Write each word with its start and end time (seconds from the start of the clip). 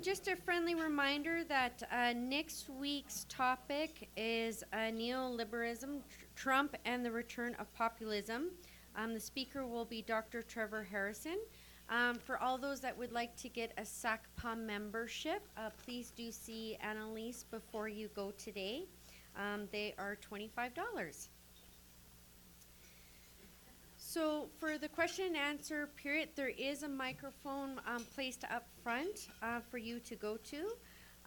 Just 0.00 0.28
a 0.28 0.36
friendly 0.36 0.74
reminder 0.74 1.44
that 1.44 1.82
uh, 1.92 2.14
next 2.16 2.70
week's 2.70 3.26
topic 3.28 4.08
is 4.16 4.64
uh, 4.72 4.76
neoliberalism, 4.76 6.00
tr- 6.08 6.24
Trump, 6.34 6.74
and 6.86 7.04
the 7.04 7.10
return 7.10 7.54
of 7.58 7.70
populism. 7.74 8.46
Um, 8.96 9.12
the 9.12 9.20
speaker 9.20 9.66
will 9.66 9.84
be 9.84 10.00
Dr. 10.00 10.40
Trevor 10.40 10.82
Harrison. 10.82 11.38
Um, 11.90 12.14
for 12.14 12.38
all 12.38 12.56
those 12.56 12.80
that 12.80 12.96
would 12.96 13.12
like 13.12 13.36
to 13.36 13.50
get 13.50 13.74
a 13.76 13.82
SACPA 13.82 14.56
membership, 14.56 15.46
uh, 15.58 15.68
please 15.84 16.12
do 16.16 16.32
see 16.32 16.78
Annalise 16.80 17.44
before 17.50 17.88
you 17.88 18.08
go 18.16 18.32
today. 18.38 18.86
Um, 19.36 19.68
they 19.70 19.94
are 19.98 20.16
$25. 20.16 21.28
So 24.12 24.48
for 24.58 24.76
the 24.76 24.88
question 24.88 25.26
and 25.26 25.36
answer 25.36 25.88
period, 25.94 26.30
there 26.34 26.48
is 26.48 26.82
a 26.82 26.88
microphone 26.88 27.80
um, 27.86 28.04
placed 28.12 28.42
up 28.42 28.66
front 28.82 29.28
uh, 29.40 29.60
for 29.70 29.78
you 29.78 30.00
to 30.00 30.16
go 30.16 30.36
to. 30.36 30.72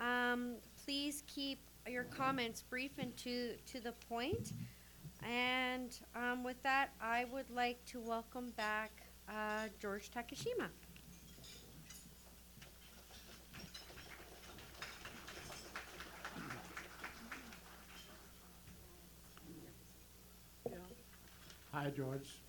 Um, 0.05 0.55
please 0.83 1.23
keep 1.25 1.59
your 1.87 2.03
comments 2.03 2.61
brief 2.61 2.91
and 2.97 3.15
to, 3.15 3.53
to 3.67 3.79
the 3.79 3.93
point. 4.09 4.51
And 5.25 5.97
um, 6.13 6.43
with 6.43 6.61
that, 6.63 6.89
I 6.99 7.23
would 7.31 7.49
like 7.49 7.85
to 7.85 8.01
welcome 8.01 8.51
back 8.57 8.91
uh, 9.29 9.69
George 9.79 10.11
Takashima. 10.11 10.67
Hi, 21.71 21.89
George. 21.95 22.42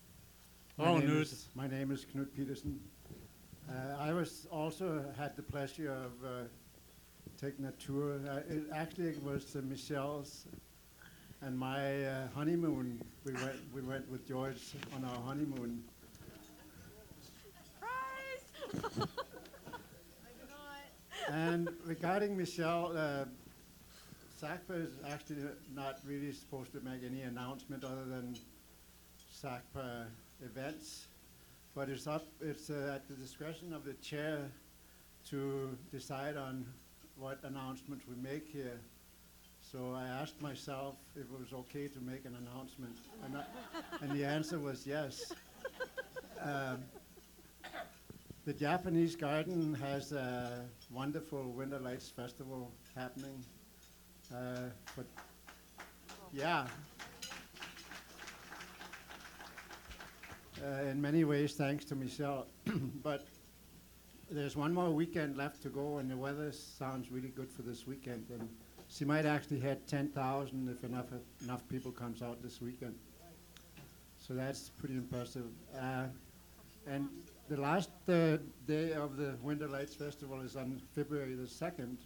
My 0.76 0.86
Hello, 0.86 0.98
name 0.98 1.10
is- 1.22 1.48
My 1.54 1.66
name 1.68 1.90
is 1.92 2.04
Knut 2.04 2.32
Petersen. 2.34 2.80
Uh, 3.68 3.96
I 3.98 4.12
was 4.12 4.46
also 4.50 5.04
had 5.16 5.36
the 5.36 5.42
pleasure 5.42 5.90
of 5.90 6.12
uh, 6.24 6.42
taking 7.40 7.64
a 7.66 7.72
tour. 7.72 8.18
Uh, 8.28 8.40
it 8.48 8.64
actually 8.72 9.08
it 9.10 9.22
was 9.22 9.54
uh, 9.56 9.60
Michelle's 9.62 10.46
and 11.42 11.56
my 11.58 12.04
uh, 12.04 12.28
honeymoon. 12.34 13.00
We 13.24 13.32
went 13.34 13.72
we 13.72 13.82
went 13.82 14.10
with 14.10 14.26
George 14.26 14.74
on 14.96 15.04
our 15.04 15.20
honeymoon. 15.22 15.84
And 21.26 21.70
regarding 21.86 22.36
Michelle, 22.36 22.92
uh, 22.94 23.24
SACPA 24.38 24.84
is 24.84 24.90
actually 25.08 25.38
not 25.74 25.98
really 26.06 26.32
supposed 26.32 26.70
to 26.72 26.80
make 26.80 27.02
any 27.02 27.22
announcement 27.22 27.82
other 27.82 28.04
than 28.04 28.36
SACPA 29.42 30.04
events. 30.42 31.06
But 31.74 31.88
it's 31.88 32.06
up, 32.06 32.26
it's 32.40 32.70
uh, 32.70 32.92
at 32.94 33.08
the 33.08 33.14
discretion 33.14 33.72
of 33.72 33.84
the 33.84 33.94
chair 33.94 34.50
to 35.30 35.76
decide 35.90 36.36
on 36.36 36.64
what 37.16 37.38
announcements 37.42 38.04
we 38.08 38.14
make 38.16 38.48
here. 38.48 38.78
So 39.60 39.92
I 39.94 40.06
asked 40.06 40.40
myself 40.40 40.94
if 41.16 41.22
it 41.22 41.40
was 41.40 41.52
okay 41.52 41.88
to 41.88 42.00
make 42.00 42.24
an 42.26 42.36
announcement, 42.36 42.96
and, 43.24 43.36
I, 43.36 43.44
and 44.02 44.12
the 44.12 44.24
answer 44.24 44.58
was 44.58 44.86
yes. 44.86 45.32
Um, 46.40 46.84
the 48.44 48.52
Japanese 48.52 49.16
Garden 49.16 49.74
has 49.74 50.12
a 50.12 50.66
wonderful 50.90 51.50
Winter 51.52 51.78
Lights 51.78 52.10
Festival 52.10 52.70
happening. 52.94 53.42
Uh, 54.30 54.68
but 54.94 55.06
yeah. 56.32 56.66
Uh, 60.64 60.82
in 60.84 61.00
many 61.00 61.24
ways, 61.24 61.52
thanks 61.52 61.84
to 61.84 61.94
Michelle. 61.94 62.46
but 63.02 63.26
there's 64.30 64.56
one 64.56 64.72
more 64.72 64.90
weekend 64.90 65.36
left 65.36 65.62
to 65.62 65.68
go, 65.68 65.98
and 65.98 66.10
the 66.10 66.16
weather 66.16 66.52
sounds 66.52 67.10
really 67.10 67.28
good 67.28 67.50
for 67.50 67.60
this 67.60 67.86
weekend. 67.86 68.24
And 68.30 68.48
she 68.88 69.04
might 69.04 69.26
actually 69.26 69.60
hit 69.60 69.86
10,000 69.86 70.68
if 70.70 70.82
enough 70.82 71.06
enough 71.42 71.68
people 71.68 71.92
comes 71.92 72.22
out 72.22 72.42
this 72.42 72.62
weekend. 72.62 72.94
So 74.18 74.32
that's 74.32 74.70
pretty 74.70 74.94
impressive. 74.94 75.44
Uh, 75.78 76.04
and 76.86 77.08
the 77.50 77.58
last 77.58 77.90
uh, 78.08 78.38
day 78.66 78.92
of 78.92 79.18
the 79.18 79.36
Winter 79.42 79.68
Lights 79.68 79.94
Festival 79.94 80.40
is 80.40 80.56
on 80.56 80.80
February 80.94 81.34
the 81.34 81.42
2nd, 81.42 81.96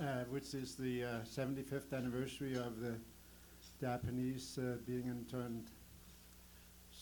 uh, 0.00 0.24
which 0.28 0.54
is 0.54 0.74
the 0.74 1.04
uh, 1.04 1.08
75th 1.24 1.92
anniversary 1.96 2.56
of 2.56 2.80
the 2.80 2.96
Japanese 3.80 4.58
uh, 4.58 4.76
being 4.84 5.06
interned. 5.06 5.70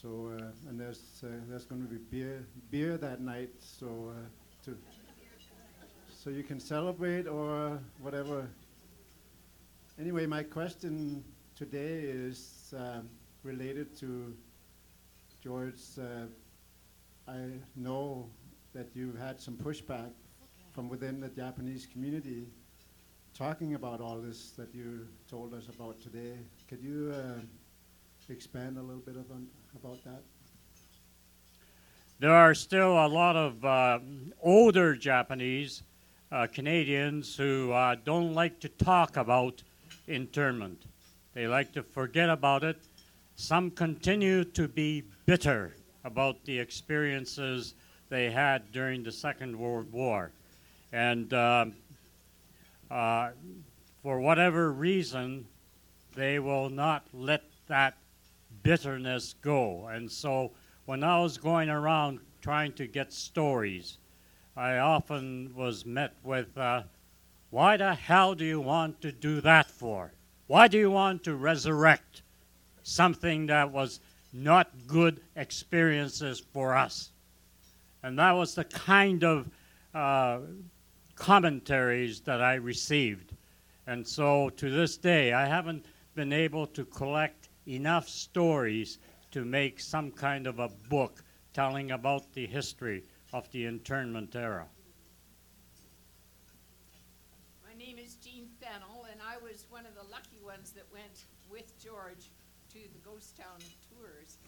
So, 0.00 0.31
uh, 0.38 0.69
and 0.69 0.78
there's 0.78 1.25
uh, 1.25 1.28
there's 1.48 1.64
going 1.64 1.82
to 1.82 1.88
be 1.88 1.97
beer 1.97 2.47
beer 2.70 2.97
that 2.98 3.20
night, 3.20 3.50
so 3.59 4.12
uh, 4.14 4.64
to 4.64 4.76
so 6.09 6.31
you 6.31 6.44
can 6.44 6.60
celebrate 6.60 7.26
or 7.26 7.81
whatever. 8.00 8.47
Anyway, 9.98 10.25
my 10.26 10.44
question 10.44 11.25
today 11.56 11.98
is 12.04 12.72
um, 12.78 13.08
related 13.42 13.98
to 13.98 14.37
George. 15.42 15.82
Uh, 16.00 16.26
I 17.28 17.58
know 17.75 18.31
that 18.75 18.91
you've 18.94 19.19
had 19.19 19.41
some 19.41 19.56
pushback 19.56 20.12
from 20.70 20.88
within 20.88 21.19
the 21.19 21.28
Japanese 21.28 21.87
community 21.87 22.47
talking 23.34 23.75
about 23.75 24.00
all 24.00 24.19
this 24.19 24.53
that 24.53 24.72
you 24.72 25.08
told 25.28 25.54
us 25.54 25.66
about 25.66 26.00
today. 26.00 26.34
Could 26.69 26.84
you 26.84 27.12
uh, 27.12 27.41
expand 28.31 28.77
a 28.78 28.83
little 28.83 29.03
bit 29.03 29.16
about, 29.16 29.43
about 29.75 30.05
that? 30.05 30.22
There 32.21 32.34
are 32.34 32.55
still 32.55 32.93
a 32.93 33.06
lot 33.06 33.37
of 33.37 33.65
uh, 33.65 34.00
older 34.43 34.94
Japanese 34.97 35.83
uh, 36.33 36.47
Canadians 36.53 37.37
who 37.37 37.72
uh, 37.72 37.97
don't 38.05 38.34
like 38.34 38.61
to 38.61 38.69
talk 38.69 39.17
about 39.17 39.62
internment. 40.06 40.83
They 41.34 41.47
like 41.47 41.72
to 41.72 41.83
forget 41.83 42.28
about 42.28 42.65
it. 42.65 42.77
Some 43.37 43.71
continue 43.71 44.44
to 44.44 44.67
be 44.67 45.05
bitter 45.27 45.75
about 46.05 46.44
the 46.44 46.59
experiences 46.59 47.75
they 48.09 48.31
had 48.31 48.72
during 48.72 49.05
the 49.05 49.12
Second 49.12 49.56
World 49.56 49.93
War. 49.93 50.33
And 50.93 51.33
um, 51.34 51.75
uh, 52.91 53.31
for 54.03 54.21
whatever 54.21 54.72
reason, 54.72 55.47
they 56.17 56.38
will 56.38 56.69
not 56.69 57.06
let 57.12 57.44
that 57.69 57.94
bitterness 58.62 59.34
go. 59.41 59.86
And 59.86 60.10
so 60.10 60.52
when 60.86 61.04
I 61.04 61.20
was 61.20 61.38
going 61.38 61.69
around 61.69 62.20
trying 62.41 62.72
to 62.74 62.86
get 62.86 63.12
stories, 63.12 63.98
I 64.56 64.78
often 64.78 65.52
was 65.54 65.86
met 65.86 66.14
with, 66.22 66.56
uh, 66.56 66.82
why 67.50 67.76
the 67.76 67.94
hell 67.94 68.34
do 68.34 68.44
you 68.44 68.60
want 68.60 69.00
to 69.02 69.12
do 69.12 69.41
that 69.42 69.70
for? 69.70 70.12
Why 70.46 70.66
do 70.66 70.78
you 70.78 70.91
want 70.91 71.24
to 71.24 71.34
resurrect 71.34 72.22
something 72.82 73.46
that 73.46 73.70
was 73.70 74.00
not 74.32 74.70
good 74.86 75.20
experiences 75.36 76.40
for 76.52 76.75
us? 76.75 77.10
And 78.02 78.19
that 78.19 78.32
was 78.32 78.54
the 78.54 78.64
kind 78.64 79.25
of 79.25 79.50
uh, 79.94 80.40
commentaries 81.14 82.20
that 82.20 82.40
I 82.40 82.54
received. 82.54 83.34
And 83.86 84.06
so 84.06 84.50
to 84.50 84.70
this 84.70 84.96
day, 84.96 85.32
I 85.32 85.46
haven't 85.46 85.86
been 86.14 86.32
able 86.32 86.66
to 86.69 86.84
collect 86.84 87.47
enough 87.69 88.09
stories 88.09 88.99
to 89.31 89.45
make 89.45 89.79
some 89.79 90.11
kind 90.11 90.47
of 90.47 90.59
a 90.59 90.71
book 90.89 91.23
telling 91.53 91.91
about 91.91 92.33
the 92.33 92.47
history 92.47 93.05
of 93.33 93.51
the 93.53 93.67
internment 93.67 94.34
era. 94.34 94.67
My 97.67 97.77
name 97.77 97.99
is 97.99 98.15
Jean 98.15 98.49
Fennel, 98.59 99.06
and 99.12 99.21
I 99.21 99.37
was 99.45 99.67
one 99.69 99.84
of 99.84 99.95
the 99.95 100.09
lucky 100.11 100.41
ones 100.43 100.73
that 100.73 100.87
went 100.91 101.27
with 101.51 101.79
George 101.79 102.33
to 102.73 102.79
the 102.79 102.99
Ghost 103.05 103.37
Town 103.37 103.61
tours. 103.93 104.39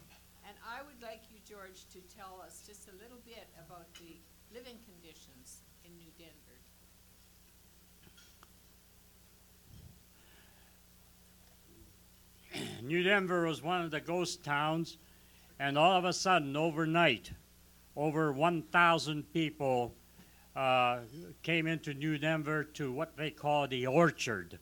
And 0.47 0.57
I 0.65 0.81
would 0.81 1.01
like 1.01 1.21
you, 1.29 1.37
George, 1.45 1.85
to 1.93 2.01
tell 2.09 2.41
us 2.43 2.63
just 2.65 2.89
a 2.89 2.97
little 2.97 3.21
bit 3.23 3.45
about 3.61 3.93
the 4.01 4.17
living 4.49 4.81
conditions 4.89 5.61
in 5.85 5.93
New 5.97 6.09
Denver. 6.17 6.50
New 12.83 13.03
Denver 13.03 13.47
was 13.47 13.61
one 13.61 13.81
of 13.81 13.91
the 13.91 13.99
ghost 13.99 14.43
towns, 14.43 14.97
and 15.59 15.77
all 15.77 15.97
of 15.97 16.05
a 16.05 16.13
sudden, 16.13 16.55
overnight, 16.55 17.31
over 17.95 18.31
1,000 18.31 19.31
people 19.33 19.93
uh, 20.55 20.99
came 21.43 21.67
into 21.67 21.93
New 21.93 22.17
Denver 22.17 22.63
to 22.63 22.91
what 22.91 23.15
they 23.15 23.31
call 23.31 23.67
the 23.67 23.87
orchard. 23.87 24.59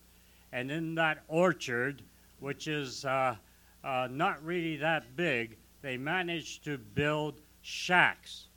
And 0.52 0.72
in 0.72 0.96
that 0.96 1.24
orchard, 1.28 2.02
which 2.40 2.68
is 2.68 3.06
uh, 3.06 3.36
uh, 3.84 4.08
not 4.12 4.44
really 4.44 4.78
that 4.78 5.16
big, 5.16 5.58
they 5.82 5.98
managed 5.98 6.64
to 6.66 6.78
build 6.78 7.42
shacks, 7.62 8.48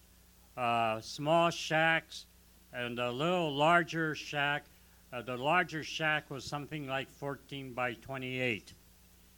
uh, 0.57 1.01
small 1.01 1.51
shacks, 1.51 2.27
and 2.73 2.99
a 2.99 3.11
little 3.11 3.55
larger 3.55 4.15
shack. 4.15 4.65
Uh, 5.13 5.23
the 5.23 5.37
larger 5.37 5.85
shack 5.85 6.31
was 6.31 6.45
something 6.45 6.87
like 6.87 7.11
14 7.13 7.73
by 7.75 7.95
28 7.95 8.73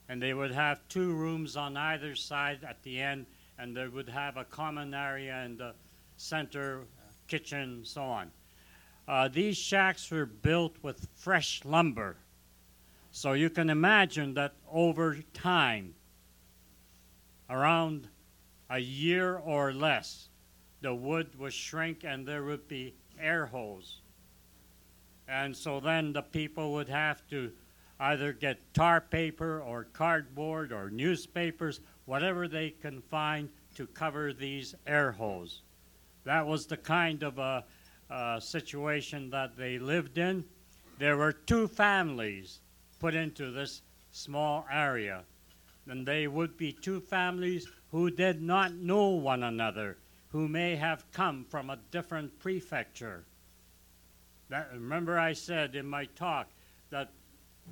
and 0.08 0.20
they 0.20 0.34
would 0.34 0.52
have 0.52 0.86
two 0.88 1.12
rooms 1.14 1.56
on 1.56 1.76
either 1.76 2.14
side 2.14 2.64
at 2.68 2.82
the 2.82 3.00
end, 3.00 3.26
and 3.58 3.76
they 3.76 3.88
would 3.88 4.08
have 4.08 4.36
a 4.36 4.44
common 4.44 4.92
area 4.94 5.44
in 5.44 5.56
the 5.56 5.74
center, 6.16 6.82
kitchen, 7.26 7.80
so 7.84 8.02
on. 8.02 8.30
uh, 9.06 9.28
these 9.28 9.56
shacks 9.56 10.10
were 10.10 10.26
built 10.26 10.76
with 10.82 11.08
fresh 11.14 11.64
lumber. 11.64 12.16
So 13.10 13.32
you 13.32 13.50
can 13.50 13.70
imagine 13.70 14.34
that 14.34 14.54
over 14.70 15.16
time, 15.32 15.94
around 17.48 18.08
a 18.70 18.78
year 18.78 19.36
or 19.36 19.72
less, 19.72 20.28
the 20.80 20.94
wood 20.94 21.38
would 21.38 21.52
shrink 21.52 22.04
and 22.04 22.26
there 22.26 22.44
would 22.44 22.66
be 22.66 22.94
air 23.20 23.46
holes. 23.46 24.00
And 25.28 25.56
so 25.56 25.80
then 25.80 26.12
the 26.12 26.22
people 26.22 26.72
would 26.72 26.88
have 26.88 27.26
to 27.28 27.52
either 28.00 28.32
get 28.32 28.74
tar 28.74 29.00
paper 29.00 29.60
or 29.60 29.84
cardboard 29.84 30.72
or 30.72 30.90
newspapers, 30.90 31.80
whatever 32.04 32.48
they 32.48 32.70
can 32.70 33.00
find 33.02 33.48
to 33.74 33.86
cover 33.86 34.32
these 34.32 34.74
air 34.86 35.12
holes. 35.12 35.62
That 36.24 36.46
was 36.46 36.66
the 36.66 36.76
kind 36.76 37.22
of 37.22 37.38
a, 37.38 37.64
uh 38.10 38.38
situation 38.38 39.30
that 39.30 39.56
they 39.56 39.78
lived 39.78 40.18
in. 40.18 40.44
There 40.98 41.16
were 41.16 41.32
two 41.32 41.66
families 41.68 42.60
put 43.00 43.14
into 43.14 43.50
this 43.50 43.82
small 44.10 44.66
area, 44.70 45.24
and 45.86 46.06
they 46.06 46.26
would 46.26 46.56
be 46.56 46.72
two 46.72 47.00
families 47.00 47.66
who 47.90 48.10
did 48.10 48.42
not 48.42 48.74
know 48.74 49.08
one 49.10 49.42
another, 49.42 49.98
who 50.28 50.48
may 50.48 50.76
have 50.76 51.10
come 51.12 51.44
from 51.44 51.70
a 51.70 51.78
different 51.90 52.38
prefecture. 52.38 53.24
That, 54.48 54.70
remember, 54.72 55.18
I 55.18 55.32
said 55.32 55.74
in 55.74 55.86
my 55.86 56.04
talk 56.16 56.48
that 56.90 57.10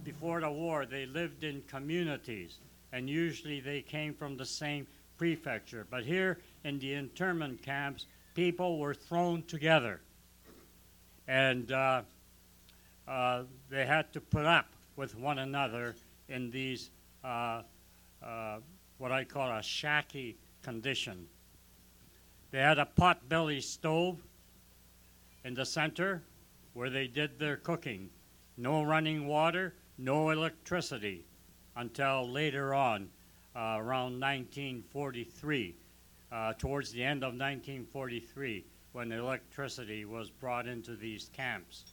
before 0.05 0.41
the 0.41 0.51
war 0.51 0.87
they 0.87 1.07
lived 1.07 1.45
in 1.45 1.63
communities, 1.69 2.59
and 2.93 3.09
usually 3.09 3.61
they 3.61 3.83
came 3.83 4.15
from 4.15 4.37
the 4.37 4.45
same 4.45 4.87
prefecture. 5.17 5.87
But 5.91 6.05
here 6.05 6.39
in 6.65 6.79
the 6.79 6.95
internment 6.95 7.63
camps, 7.63 8.07
people 8.35 8.79
were 8.79 8.95
thrown 8.95 9.43
together, 9.45 10.01
and 11.29 11.71
uh, 11.71 12.03
uh, 13.07 13.43
they 13.71 13.87
had 13.87 14.13
to 14.13 14.21
put 14.21 14.45
up 14.45 14.67
with 14.97 15.17
one 15.17 15.39
another 15.39 15.95
in 16.29 16.51
these 16.51 16.91
uh, 17.25 17.63
uh, 18.23 18.59
what 18.99 19.13
I 19.13 19.25
call 19.25 19.51
a 19.51 19.61
shacky 19.61 20.37
condition. 20.63 21.27
They 22.51 22.59
had 22.59 22.79
a 22.79 22.87
pot-belly 22.87 23.61
stove 23.61 24.19
in 25.45 25.55
the 25.55 25.65
center 25.65 26.23
where 26.75 26.91
they 26.91 27.07
did 27.07 27.39
their 27.39 27.57
cooking. 27.57 28.11
No 28.57 28.83
running 28.83 29.27
water, 29.27 29.75
no 29.99 30.31
electricity 30.31 31.25
until 31.77 32.29
later 32.31 32.75
on, 32.75 33.09
uh, 33.55 33.77
around 33.79 34.19
1943, 34.21 35.75
uh, 36.31 36.53
towards 36.59 36.93
the 36.93 37.03
end 37.03 37.23
of 37.23 37.35
1943, 37.35 38.65
when 38.93 39.13
electricity 39.13 40.05
was 40.05 40.31
brought 40.31 40.67
into 40.67 40.97
these 40.97 41.31
camps. 41.33 41.85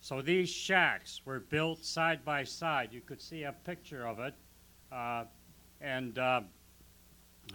So 0.00 0.22
these 0.22 0.48
shacks 0.48 1.20
were 1.24 1.40
built 1.40 1.84
side 1.84 2.24
by 2.24 2.44
side. 2.44 2.92
You 2.92 3.00
could 3.00 3.20
see 3.20 3.42
a 3.42 3.52
picture 3.52 4.06
of 4.06 4.20
it. 4.20 4.34
Uh, 4.92 5.24
and 5.80 6.18
uh, 6.18 6.42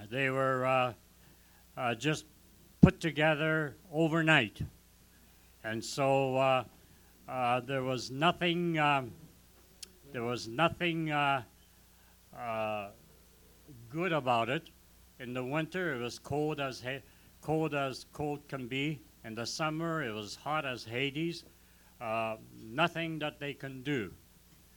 they 0.09 0.29
were 0.29 0.65
uh, 0.65 0.93
uh, 1.77 1.95
just 1.95 2.25
put 2.81 2.99
together 2.99 3.75
overnight. 3.91 4.61
And 5.63 5.83
so 5.83 6.65
there 7.65 7.83
was 7.83 8.11
nothing, 8.11 8.77
um, 8.79 9.11
there 10.11 10.23
was 10.23 10.47
nothing 10.47 11.11
uh, 11.11 11.43
uh, 12.37 12.89
good 13.89 14.11
about 14.11 14.49
it. 14.49 14.69
In 15.19 15.33
the 15.33 15.43
winter, 15.43 15.95
it 15.95 15.99
was 15.99 16.19
cold 16.19 16.59
as 16.59 16.81
ha- 16.81 17.03
cold 17.41 17.73
as 17.73 18.05
cold 18.11 18.47
can 18.47 18.67
be. 18.67 19.01
In 19.23 19.35
the 19.35 19.45
summer, 19.45 20.03
it 20.03 20.11
was 20.11 20.35
hot 20.35 20.65
as 20.65 20.83
Hades. 20.83 21.43
Uh, 21.99 22.37
nothing 22.61 23.19
that 23.19 23.39
they 23.39 23.53
can 23.53 23.83
do 23.83 24.11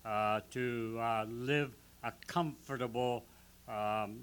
uh, 0.05 0.41
to 0.51 0.99
uh, 1.01 1.25
live 1.29 1.75
a 2.03 2.13
comfortable 2.27 3.25
um, 3.67 4.21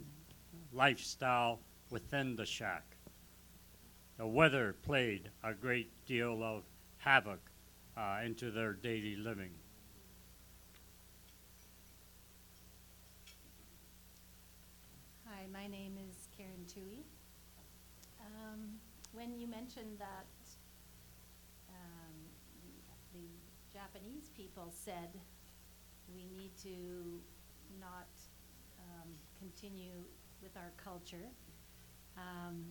lifestyle 0.72 1.60
within 1.90 2.36
the 2.36 2.46
shack. 2.46 2.84
The 4.18 4.28
weather 4.28 4.76
played 4.84 5.32
a 5.44 5.54
great 5.54 5.90
deal 6.06 6.44
of 6.44 6.64
havoc 6.98 7.40
uh, 7.98 8.20
into 8.24 8.52
their 8.52 8.74
daily 8.74 9.16
living. 9.16 9.52
Hi, 15.42 15.48
my 15.52 15.66
name 15.66 15.98
is 15.98 16.28
Karen 16.38 16.66
Tui. 16.68 17.04
Um, 18.20 18.78
when 19.12 19.40
you 19.40 19.48
mentioned 19.48 19.98
that 19.98 20.30
um, 21.70 22.14
the 23.12 23.26
Japanese 23.74 24.30
people 24.38 24.70
said 24.70 25.10
we 26.14 26.26
need 26.26 26.52
to 26.62 27.22
not 27.80 28.10
um, 28.78 29.10
continue 29.40 30.04
with 30.44 30.56
our 30.58 30.74
culture, 30.78 31.26
um, 32.18 32.64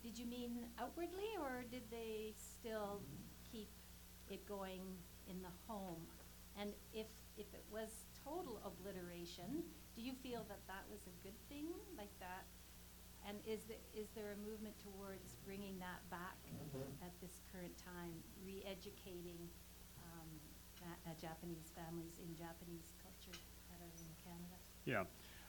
did 0.00 0.16
you 0.16 0.26
mean 0.26 0.66
outwardly 0.80 1.34
or 1.40 1.64
did 1.68 1.82
they 1.90 2.32
still 2.38 3.00
keep 3.50 3.70
it 4.30 4.46
going 4.46 4.82
in 5.28 5.42
the 5.42 5.54
home? 5.66 6.06
And 6.60 6.74
if, 6.92 7.08
if 7.36 7.46
it 7.54 7.64
was 7.72 7.88
total 8.22 8.60
obliteration, 8.64 9.64
do 9.98 10.04
you 10.06 10.14
feel 10.22 10.46
that 10.46 10.62
that 10.70 10.86
was 10.86 11.02
a 11.10 11.14
good 11.26 11.34
thing, 11.50 11.66
like 11.98 12.14
that? 12.22 12.46
And 13.26 13.36
is 13.42 13.66
the, 13.66 13.74
is 13.90 14.06
there 14.14 14.30
a 14.30 14.38
movement 14.48 14.78
towards 14.78 15.34
bringing 15.44 15.74
that 15.80 15.98
back 16.08 16.38
at 17.02 17.10
this 17.20 17.42
current 17.50 17.74
time, 17.76 18.14
re-educating 18.46 19.50
um, 19.98 20.30
Ja- 20.78 21.10
uh, 21.10 21.14
Japanese 21.20 21.74
families 21.74 22.14
in 22.22 22.30
Japanese 22.38 22.94
culture 23.02 23.36
that 23.68 23.82
are 23.82 23.90
in 23.98 24.14
Canada? 24.22 24.56
Yeah, 24.86 25.02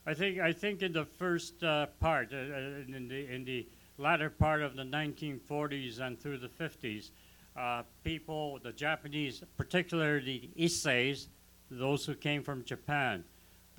I 0.09 0.15
think 0.15 0.39
I 0.39 0.51
think 0.51 0.81
in 0.81 0.93
the 0.93 1.05
first 1.05 1.63
uh, 1.63 1.85
part, 2.01 2.33
uh, 2.33 2.37
uh, 2.37 2.97
in 2.97 3.07
the 3.07 3.31
in 3.31 3.45
the 3.45 3.67
latter 3.99 4.31
part 4.31 4.63
of 4.63 4.75
the 4.75 4.83
1940s 4.83 5.99
and 5.99 6.19
through 6.19 6.39
the 6.39 6.49
50s, 6.49 7.11
uh, 7.55 7.83
people, 8.03 8.59
the 8.63 8.71
Japanese, 8.71 9.43
particularly 9.57 10.51
the 10.55 10.65
Issei's, 10.65 11.27
those 11.69 12.05
who 12.05 12.15
came 12.15 12.41
from 12.41 12.63
Japan, 12.63 13.23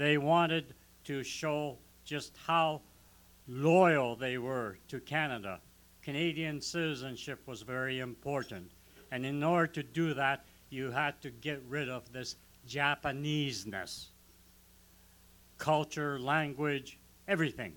they 0.00 0.17
wanted 0.17 0.73
to 1.05 1.23
show 1.23 1.76
just 2.06 2.35
how 2.47 2.81
loyal 3.47 4.17
they 4.17 4.38
were 4.38 4.79
to 4.88 4.99
Canada. 4.99 5.61
Canadian 6.00 6.58
citizenship 6.58 7.38
was 7.47 7.61
very 7.61 7.99
important, 7.99 8.70
and 9.11 9.26
in 9.26 9.44
order 9.44 9.67
to 9.67 9.82
do 9.82 10.14
that, 10.14 10.47
you 10.71 10.90
had 10.90 11.21
to 11.21 11.30
get 11.30 11.62
rid 11.69 11.90
of 11.90 12.11
this 12.14 12.37
Japaneseness 12.66 14.07
culture, 15.59 16.19
language, 16.19 16.99
everything. 17.28 17.75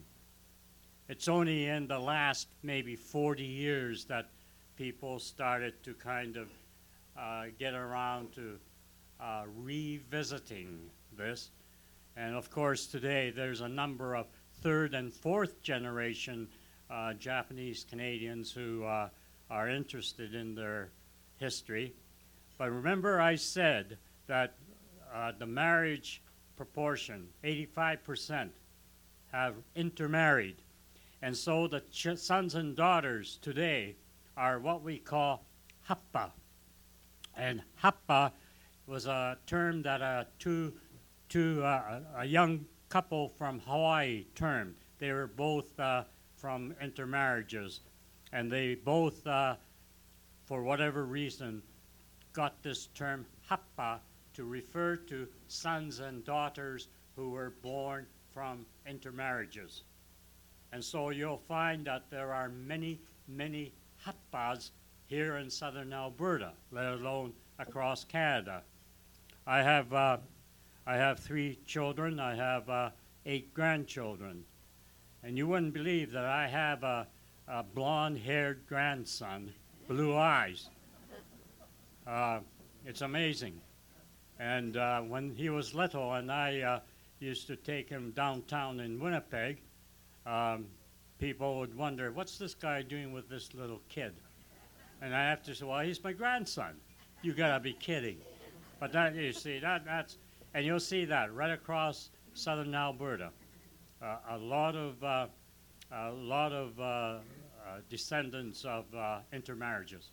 It's 1.10 1.27
only 1.27 1.65
in 1.65 1.88
the 1.88 2.00
last 2.00 2.48
maybe 2.63 2.96
40 2.96 3.44
years 3.44 4.06
that 4.06 4.30
people 4.77 5.20
started 5.20 5.74
to 5.84 5.94
kind 5.96 6.38
of 6.38 6.48
uh, 7.20 7.48
get 7.60 7.74
around 7.74 8.32
to 8.36 8.58
uh, 9.20 9.44
revisiting 9.58 10.89
this. 11.18 11.51
And 12.15 12.36
of 12.36 12.50
course, 12.50 12.86
today 12.86 13.32
there's 13.32 13.62
a 13.62 13.67
number 13.67 14.15
of 14.15 14.27
third 14.62 14.93
and 14.93 15.13
fourth 15.13 15.62
generation 15.62 16.48
uh, 16.89 17.13
Japanese 17.13 17.86
Canadians 17.89 18.51
who 18.51 18.84
uh, 18.84 19.10
are 19.50 19.70
interested 19.70 20.36
in 20.36 20.55
their 20.55 20.89
history. 21.38 21.93
But 22.58 22.72
remember, 22.72 23.20
I 23.20 23.36
said 23.36 23.98
that 24.27 24.55
uh, 25.13 25.32
the 25.38 25.46
marriage 25.46 26.22
proportion, 26.55 27.27
85%, 27.43 28.50
have 29.32 29.55
intermarried. 29.75 30.58
And 31.22 31.36
so 31.36 31.67
the 31.67 31.82
ch- 31.91 32.17
sons 32.17 32.55
and 32.55 32.75
daughters 32.75 33.39
today 33.41 33.96
are 34.38 34.60
what 34.60 34.84
we 34.84 35.00
call 35.00 35.46
hapa. 35.89 36.32
And 37.36 37.62
hapa 37.82 38.32
was 38.86 39.05
a 39.08 39.38
term 39.48 39.82
that 39.84 40.01
a 40.01 40.27
two, 40.38 40.74
two, 41.34 41.63
uh, 41.63 42.00
a 42.18 42.25
young 42.25 42.63
couple 42.90 43.28
from 43.28 43.60
Hawaii 43.62 44.25
termed. 44.36 44.75
They 45.00 45.12
were 45.12 45.25
both 45.25 45.80
uh, 45.80 46.04
from 46.36 46.75
intermarriages. 46.80 47.80
And 48.32 48.52
they 48.52 48.75
both, 48.75 49.25
uh, 49.25 49.56
for 50.46 50.62
whatever 50.62 51.06
reason, 51.06 51.63
got 52.34 52.62
this 52.62 52.86
term 52.94 53.25
hapa 53.50 54.00
to 54.36 54.44
refer 54.44 54.96
to 54.96 55.28
sons 55.48 56.02
and 56.02 56.24
daughters 56.24 56.90
who 57.16 57.32
were 57.32 57.56
born 57.63 58.06
from 58.32 58.68
intermarriages. 58.88 59.82
And 60.72 60.84
so 60.84 61.10
you'll 61.10 61.42
find 61.48 61.84
that 61.88 62.12
there 62.12 62.32
are 62.32 62.50
many, 62.50 63.00
many 63.28 63.74
hapas 64.06 64.70
here 65.08 65.38
in 65.38 65.50
southern 65.50 65.94
Alberta, 65.94 66.52
let 66.72 66.94
alone 66.94 67.34
across 67.58 68.04
Canada. 68.04 68.62
I 69.48 69.63
have, 69.63 69.92
uh, 69.92 70.18
I 70.86 70.96
have 70.96 71.20
three 71.20 71.60
children. 71.66 72.20
I 72.20 72.36
have 72.36 72.70
uh, 72.70 72.90
eight 73.25 73.54
grandchildren. 73.54 74.44
And 75.24 75.38
you 75.38 75.48
wouldn't 75.48 75.74
believe 75.74 76.12
that 76.12 76.25
I 76.25 76.48
have 76.48 76.84
a, 76.84 77.08
a 77.48 77.63
blonde 77.63 78.18
haired 78.18 78.68
grandson, 78.68 79.54
blue 79.88 80.16
eyes. 80.18 80.70
Uh, 82.06 82.40
it's 82.86 83.02
amazing. 83.02 83.62
And 84.40 84.75
uh, 84.75 85.02
when 85.02 85.34
he 85.36 85.50
was 85.50 85.74
little, 85.74 86.13
and 86.13 86.30
I 86.30 86.60
uh, 86.60 86.80
used 87.20 87.48
to 87.48 87.56
take 87.56 87.88
him 87.88 88.12
downtown 88.16 88.82
in 88.82 89.00
Winnipeg, 89.00 89.62
um, 90.25 90.66
people 91.20 91.60
would 91.60 91.74
wonder, 91.78 92.12
what's 92.12 92.38
this 92.38 92.54
guy 92.54 92.82
doing 92.82 93.13
with 93.13 93.30
this 93.30 93.54
little 93.54 93.80
kid? 93.88 94.13
And 95.02 95.16
I 95.16 95.30
have 95.30 95.44
to 95.44 95.56
say, 95.56 95.66
well, 95.66 95.80
he's 95.80 96.04
my 96.04 96.12
grandson. 96.12 96.75
You 97.22 97.34
gotta 97.34 97.62
be 97.62 97.74
kidding. 97.74 98.18
But 98.80 98.92
that 98.92 99.16
you 99.16 99.32
see, 99.32 99.60
that 99.60 99.86
that's, 99.86 100.18
and 100.53 100.65
you'll 100.65 100.79
see 100.79 101.05
that 101.05 101.33
right 101.33 101.51
across 101.51 102.10
southern 102.33 102.75
Alberta. 102.75 103.29
Uh, 104.01 104.17
a 104.31 104.38
lot 104.38 104.75
of 104.75 105.03
uh, 105.03 105.27
a 105.91 106.12
lot 106.12 106.51
of 106.51 106.79
uh, 106.79 106.83
uh, 106.83 107.19
descendants 107.89 108.65
of 108.65 108.86
uh, 108.95 109.19
intermarriages. 109.31 110.10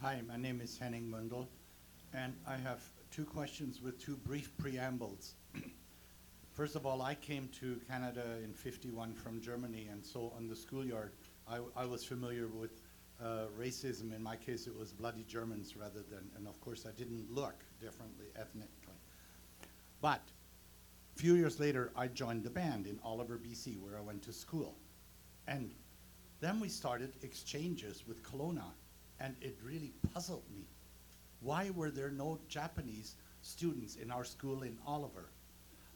Hi, 0.00 0.20
my 0.28 0.36
name 0.36 0.60
is 0.60 0.76
Henning 0.76 1.10
Mundel, 1.10 1.46
and 2.12 2.34
I 2.46 2.56
have 2.56 2.82
two 3.10 3.24
questions 3.24 3.80
with 3.80 3.98
two 3.98 4.16
brief 4.16 4.50
preambles. 4.58 5.34
First 6.52 6.76
of 6.76 6.84
all, 6.84 7.02
I 7.02 7.14
came 7.14 7.48
to 7.60 7.80
Canada 7.88 8.38
in 8.42 8.52
51 8.52 9.14
from 9.14 9.40
Germany, 9.40 9.88
and 9.90 10.04
so 10.04 10.32
on 10.36 10.46
the 10.46 10.54
schoolyard, 10.54 11.12
I, 11.48 11.58
I 11.76 11.84
was 11.84 12.04
familiar 12.04 12.48
with 12.48 12.82
uh, 13.22 13.46
racism. 13.58 14.14
In 14.14 14.22
my 14.22 14.36
case, 14.36 14.66
it 14.66 14.76
was 14.76 14.92
bloody 14.92 15.24
Germans 15.24 15.76
rather 15.76 16.02
than, 16.02 16.30
and 16.36 16.46
of 16.46 16.60
course, 16.60 16.86
I 16.86 16.92
didn't 16.96 17.30
look 17.30 17.54
differently 17.80 18.26
ethnically. 18.36 18.94
But 20.00 20.22
a 21.16 21.18
few 21.18 21.34
years 21.34 21.60
later, 21.60 21.92
I 21.96 22.08
joined 22.08 22.44
the 22.44 22.50
band 22.50 22.86
in 22.86 22.98
Oliver, 23.04 23.38
BC, 23.38 23.80
where 23.80 23.96
I 23.96 24.00
went 24.00 24.22
to 24.24 24.32
school. 24.32 24.74
And 25.46 25.70
then 26.40 26.60
we 26.60 26.68
started 26.68 27.12
exchanges 27.22 28.04
with 28.06 28.22
Kelowna, 28.22 28.72
and 29.20 29.36
it 29.40 29.56
really 29.64 29.92
puzzled 30.12 30.44
me. 30.54 30.66
Why 31.40 31.70
were 31.70 31.90
there 31.90 32.10
no 32.10 32.38
Japanese 32.48 33.16
students 33.42 33.96
in 33.96 34.10
our 34.10 34.24
school 34.24 34.62
in 34.62 34.78
Oliver? 34.86 35.30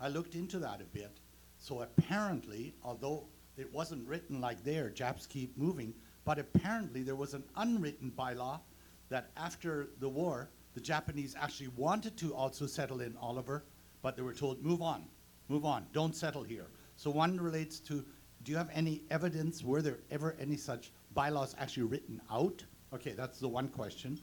I 0.00 0.08
looked 0.08 0.34
into 0.34 0.58
that 0.60 0.80
a 0.80 0.84
bit. 0.84 1.18
So 1.58 1.80
apparently, 1.82 2.74
although 2.84 3.24
it 3.56 3.72
wasn't 3.72 4.06
written 4.06 4.40
like 4.40 4.62
there, 4.62 4.90
Japs 4.90 5.26
keep 5.26 5.56
moving, 5.58 5.92
but 6.28 6.38
apparently 6.38 7.02
there 7.02 7.16
was 7.16 7.32
an 7.32 7.42
unwritten 7.56 8.12
bylaw 8.14 8.60
that 9.08 9.30
after 9.38 9.88
the 9.98 10.08
war, 10.10 10.50
the 10.74 10.80
Japanese 10.80 11.34
actually 11.40 11.68
wanted 11.68 12.18
to 12.18 12.34
also 12.34 12.66
settle 12.66 13.00
in 13.00 13.16
Oliver, 13.18 13.64
but 14.02 14.14
they 14.14 14.20
were 14.20 14.34
told, 14.34 14.62
move 14.62 14.82
on, 14.82 15.06
move 15.48 15.64
on, 15.64 15.86
don't 15.94 16.14
settle 16.14 16.42
here. 16.42 16.66
So 16.98 17.08
one 17.08 17.40
relates 17.40 17.80
to, 17.80 18.04
do 18.44 18.52
you 18.52 18.58
have 18.58 18.68
any 18.74 19.00
evidence, 19.10 19.64
were 19.64 19.80
there 19.80 20.00
ever 20.10 20.36
any 20.38 20.58
such 20.58 20.92
bylaws 21.14 21.56
actually 21.58 21.84
written 21.84 22.20
out? 22.30 22.62
Okay, 22.92 23.12
that's 23.12 23.40
the 23.40 23.48
one 23.48 23.68
question. 23.68 24.20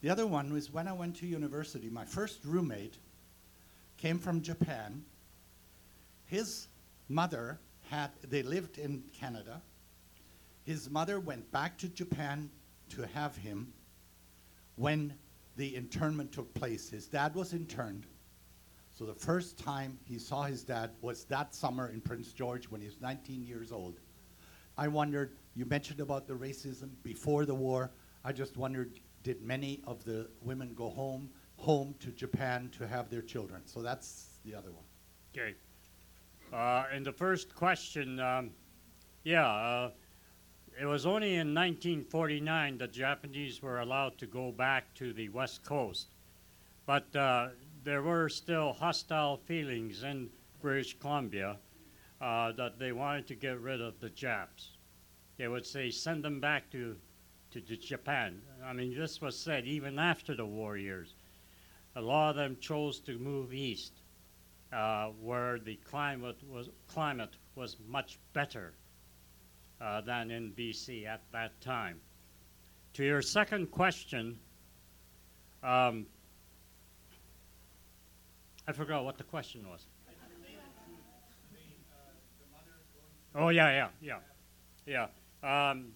The 0.00 0.08
other 0.08 0.26
one 0.26 0.50
was 0.50 0.72
when 0.72 0.88
I 0.88 0.94
went 0.94 1.16
to 1.16 1.26
university, 1.26 1.90
my 1.90 2.06
first 2.06 2.38
roommate 2.42 2.96
came 3.98 4.18
from 4.18 4.40
Japan. 4.40 5.04
His 6.24 6.68
mother 7.10 7.58
had, 7.90 8.12
they 8.26 8.42
lived 8.42 8.78
in 8.78 9.04
Canada. 9.12 9.60
His 10.64 10.88
mother 10.88 11.18
went 11.20 11.50
back 11.50 11.76
to 11.78 11.88
Japan 11.88 12.50
to 12.90 13.06
have 13.08 13.36
him 13.36 13.72
when 14.76 15.14
the 15.56 15.74
internment 15.74 16.32
took 16.32 16.52
place. 16.54 16.90
His 16.90 17.06
dad 17.06 17.34
was 17.34 17.52
interned. 17.52 18.06
So 18.92 19.04
the 19.04 19.14
first 19.14 19.58
time 19.58 19.98
he 20.04 20.18
saw 20.18 20.42
his 20.44 20.62
dad 20.62 20.90
was 21.00 21.24
that 21.24 21.54
summer 21.54 21.88
in 21.88 22.00
Prince 22.00 22.32
George 22.32 22.66
when 22.66 22.80
he 22.80 22.86
was 22.86 23.00
19 23.00 23.42
years 23.44 23.72
old. 23.72 23.98
I 24.76 24.88
wondered, 24.88 25.36
you 25.54 25.64
mentioned 25.64 26.00
about 26.00 26.26
the 26.26 26.34
racism 26.34 26.90
before 27.02 27.44
the 27.44 27.54
war. 27.54 27.90
I 28.24 28.32
just 28.32 28.56
wondered, 28.56 29.00
did 29.22 29.42
many 29.42 29.82
of 29.86 30.04
the 30.04 30.28
women 30.42 30.74
go 30.74 30.90
home, 30.90 31.30
home 31.56 31.94
to 32.00 32.10
Japan 32.10 32.70
to 32.78 32.86
have 32.86 33.10
their 33.10 33.22
children? 33.22 33.62
So 33.64 33.82
that's 33.82 34.38
the 34.44 34.54
other 34.54 34.70
one. 34.70 34.84
Okay. 35.36 35.54
Uh, 36.52 36.84
and 36.92 37.04
the 37.04 37.12
first 37.12 37.54
question, 37.54 38.20
um, 38.20 38.50
yeah, 39.24 39.46
uh, 39.46 39.90
it 40.80 40.86
was 40.86 41.06
only 41.06 41.34
in 41.34 41.54
1949 41.54 42.78
that 42.78 42.92
Japanese 42.92 43.62
were 43.62 43.80
allowed 43.80 44.16
to 44.18 44.26
go 44.26 44.50
back 44.50 44.94
to 44.94 45.12
the 45.12 45.28
West 45.28 45.64
Coast. 45.64 46.08
But 46.86 47.14
uh, 47.14 47.48
there 47.84 48.02
were 48.02 48.28
still 48.28 48.72
hostile 48.72 49.36
feelings 49.36 50.02
in 50.02 50.30
British 50.60 50.98
Columbia 50.98 51.58
uh, 52.20 52.52
that 52.52 52.78
they 52.78 52.92
wanted 52.92 53.26
to 53.28 53.34
get 53.34 53.60
rid 53.60 53.80
of 53.80 54.00
the 54.00 54.10
Japs. 54.10 54.70
They 55.36 55.48
would 55.48 55.66
say, 55.66 55.90
send 55.90 56.24
them 56.24 56.40
back 56.40 56.70
to, 56.70 56.96
to, 57.50 57.60
to 57.60 57.76
Japan. 57.76 58.40
I 58.64 58.72
mean, 58.72 58.96
this 58.96 59.20
was 59.20 59.38
said 59.38 59.66
even 59.66 59.98
after 59.98 60.34
the 60.34 60.46
war 60.46 60.76
years. 60.76 61.14
A 61.96 62.00
lot 62.00 62.30
of 62.30 62.36
them 62.36 62.56
chose 62.60 62.98
to 63.00 63.18
move 63.18 63.52
east 63.52 63.92
uh, 64.72 65.08
where 65.20 65.58
the 65.58 65.76
climate 65.76 66.38
was, 66.48 66.70
climate 66.88 67.36
was 67.54 67.76
much 67.86 68.18
better 68.32 68.72
uh, 69.82 70.00
than 70.02 70.30
in 70.30 70.52
BC 70.52 71.06
at 71.06 71.22
that 71.32 71.60
time. 71.60 72.00
To 72.94 73.04
your 73.04 73.22
second 73.22 73.70
question, 73.70 74.38
um, 75.62 76.06
I 78.68 78.72
forgot 78.72 79.04
what 79.04 79.18
the 79.18 79.24
question 79.24 79.66
was. 79.68 79.86
Oh 83.34 83.48
yeah, 83.48 83.88
yeah, 84.00 84.18
yeah, 84.86 85.06
yeah. 85.42 85.70
Um, 85.70 85.86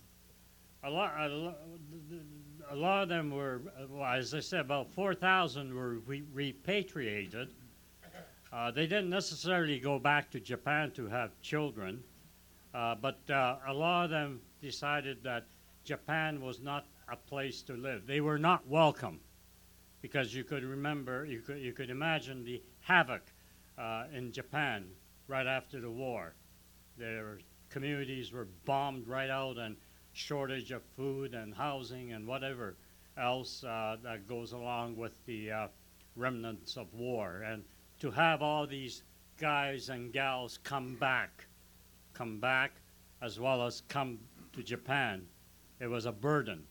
a 0.82 0.90
lot, 0.90 1.12
a, 1.20 1.28
lo- 1.28 1.54
a 2.70 2.74
lot 2.76 3.02
of 3.02 3.08
them 3.10 3.30
were, 3.30 3.60
well, 3.90 4.04
as 4.10 4.32
I 4.32 4.40
said, 4.40 4.60
about 4.60 4.90
four 4.92 5.14
thousand 5.14 5.74
were 5.74 5.96
re- 6.06 6.24
repatriated. 6.32 7.48
Uh, 8.52 8.70
they 8.70 8.86
didn't 8.86 9.10
necessarily 9.10 9.78
go 9.78 9.98
back 9.98 10.30
to 10.30 10.40
Japan 10.40 10.90
to 10.92 11.06
have 11.08 11.38
children, 11.42 12.02
but 12.94 13.18
uh, 13.30 13.56
a 13.66 13.72
lot 13.72 14.04
of 14.04 14.10
them 14.10 14.40
decided 14.60 15.22
that 15.22 15.46
Japan 15.84 16.40
was 16.40 16.60
not 16.60 16.86
a 17.08 17.16
place 17.16 17.62
to 17.62 17.74
live. 17.74 18.06
They 18.06 18.20
were 18.20 18.38
not 18.38 18.66
welcome 18.66 19.20
because 20.02 20.34
you 20.34 20.44
could 20.44 20.64
remember, 20.64 21.24
you 21.24 21.40
could, 21.40 21.58
you 21.58 21.72
could 21.72 21.90
imagine 21.90 22.44
the 22.44 22.62
havoc 22.80 23.22
uh, 23.78 24.04
in 24.12 24.32
Japan 24.32 24.84
right 25.28 25.46
after 25.46 25.80
the 25.80 25.90
war. 25.90 26.34
Their 26.98 27.38
communities 27.70 28.32
were 28.32 28.48
bombed 28.64 29.06
right 29.06 29.30
out, 29.30 29.58
and 29.58 29.76
shortage 30.12 30.70
of 30.70 30.82
food 30.96 31.34
and 31.34 31.54
housing 31.54 32.12
and 32.12 32.26
whatever 32.26 32.76
else 33.18 33.62
uh, 33.64 33.96
that 34.02 34.26
goes 34.26 34.52
along 34.52 34.96
with 34.96 35.12
the 35.26 35.50
uh, 35.50 35.68
remnants 36.16 36.76
of 36.76 36.92
war. 36.94 37.42
And 37.42 37.64
to 38.00 38.10
have 38.10 38.42
all 38.42 38.66
these 38.66 39.02
guys 39.38 39.88
and 39.88 40.12
gals 40.12 40.58
come 40.64 40.94
back, 40.94 41.46
come 42.16 42.38
back, 42.38 42.72
as 43.20 43.38
well 43.38 43.64
as 43.66 43.82
come 43.88 44.18
to 44.52 44.62
Japan, 44.62 45.22
it 45.80 45.86
was 45.86 46.06
a 46.06 46.12
burden. 46.12 46.62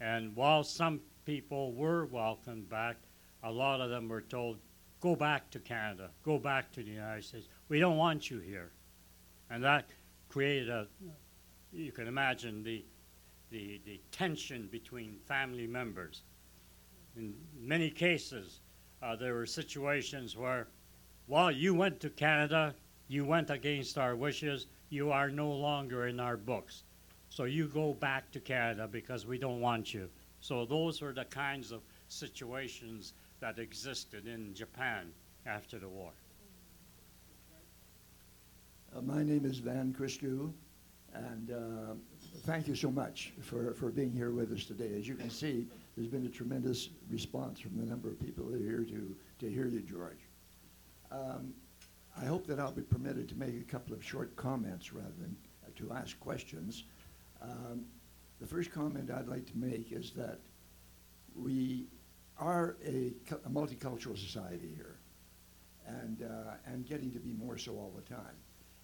And 0.00 0.34
while 0.36 0.62
some 0.62 1.00
people 1.24 1.72
were 1.72 2.06
welcomed 2.06 2.68
back, 2.68 2.96
a 3.42 3.50
lot 3.50 3.80
of 3.80 3.90
them 3.90 4.08
were 4.08 4.20
told, 4.20 4.58
go 5.00 5.16
back 5.16 5.50
to 5.50 5.58
Canada, 5.58 6.10
go 6.22 6.38
back 6.38 6.70
to 6.72 6.82
the 6.82 6.90
United 6.90 7.24
States. 7.24 7.48
We 7.68 7.80
don't 7.80 7.96
want 7.96 8.30
you 8.30 8.40
here. 8.40 8.72
And 9.50 9.64
that 9.64 9.90
created 10.28 10.68
a, 10.68 10.86
you 11.72 11.92
can 11.92 12.06
imagine 12.06 12.62
the, 12.62 12.84
the, 13.50 13.80
the 13.84 14.00
tension 14.10 14.68
between 14.70 15.18
family 15.26 15.66
members. 15.66 16.22
In 17.16 17.34
many 17.58 17.90
cases, 17.90 18.60
uh, 19.02 19.16
there 19.16 19.34
were 19.34 19.46
situations 19.46 20.36
where, 20.36 20.68
while 21.26 21.50
you 21.50 21.74
went 21.74 22.00
to 22.00 22.10
Canada, 22.10 22.74
you 23.12 23.26
went 23.26 23.50
against 23.50 23.98
our 23.98 24.16
wishes, 24.16 24.66
you 24.88 25.12
are 25.12 25.28
no 25.28 25.52
longer 25.52 26.06
in 26.06 26.18
our 26.18 26.36
books. 26.38 26.84
So 27.28 27.44
you 27.44 27.66
go 27.66 27.92
back 27.92 28.30
to 28.32 28.40
Canada 28.40 28.88
because 28.90 29.26
we 29.26 29.36
don't 29.36 29.60
want 29.60 29.92
you. 29.92 30.08
So 30.40 30.64
those 30.64 31.02
were 31.02 31.12
the 31.12 31.26
kinds 31.26 31.72
of 31.72 31.82
situations 32.08 33.12
that 33.40 33.58
existed 33.58 34.26
in 34.26 34.54
Japan 34.54 35.12
after 35.44 35.78
the 35.78 35.88
war. 35.88 36.12
Uh, 38.96 39.02
my 39.02 39.22
name 39.22 39.44
is 39.44 39.58
Van 39.58 39.94
Christou, 39.98 40.50
and 41.14 41.50
uh, 41.50 41.94
thank 42.46 42.66
you 42.66 42.74
so 42.74 42.90
much 42.90 43.32
for, 43.42 43.74
for 43.74 43.90
being 43.90 44.12
here 44.12 44.30
with 44.30 44.52
us 44.52 44.64
today. 44.64 44.90
As 44.98 45.06
you 45.06 45.16
can 45.16 45.28
see, 45.28 45.66
there's 45.96 46.08
been 46.08 46.24
a 46.24 46.30
tremendous 46.30 46.88
response 47.10 47.60
from 47.60 47.76
the 47.76 47.84
number 47.84 48.08
of 48.08 48.18
people 48.20 48.46
that 48.46 48.56
are 48.56 48.64
here 48.64 48.84
to, 48.84 49.14
to 49.40 49.50
hear 49.50 49.66
you, 49.66 49.80
George. 49.80 50.20
Um, 51.10 51.52
I 52.20 52.24
hope 52.24 52.46
that 52.46 52.60
I'll 52.60 52.72
be 52.72 52.82
permitted 52.82 53.28
to 53.30 53.34
make 53.34 53.60
a 53.60 53.64
couple 53.64 53.94
of 53.94 54.04
short 54.04 54.36
comments 54.36 54.92
rather 54.92 55.14
than 55.18 55.36
uh, 55.64 55.70
to 55.76 55.92
ask 55.92 56.18
questions. 56.20 56.84
Um, 57.40 57.86
the 58.40 58.46
first 58.46 58.70
comment 58.70 59.10
I'd 59.10 59.28
like 59.28 59.46
to 59.46 59.56
make 59.56 59.92
is 59.92 60.10
that 60.12 60.40
we 61.34 61.86
are 62.38 62.76
a, 62.84 63.12
a 63.44 63.48
multicultural 63.50 64.18
society 64.18 64.72
here, 64.74 64.98
and, 65.86 66.22
uh, 66.22 66.54
and 66.66 66.86
getting 66.86 67.10
to 67.12 67.18
be 67.18 67.32
more 67.32 67.56
so 67.56 67.72
all 67.72 67.92
the 67.94 68.14
time. 68.14 68.36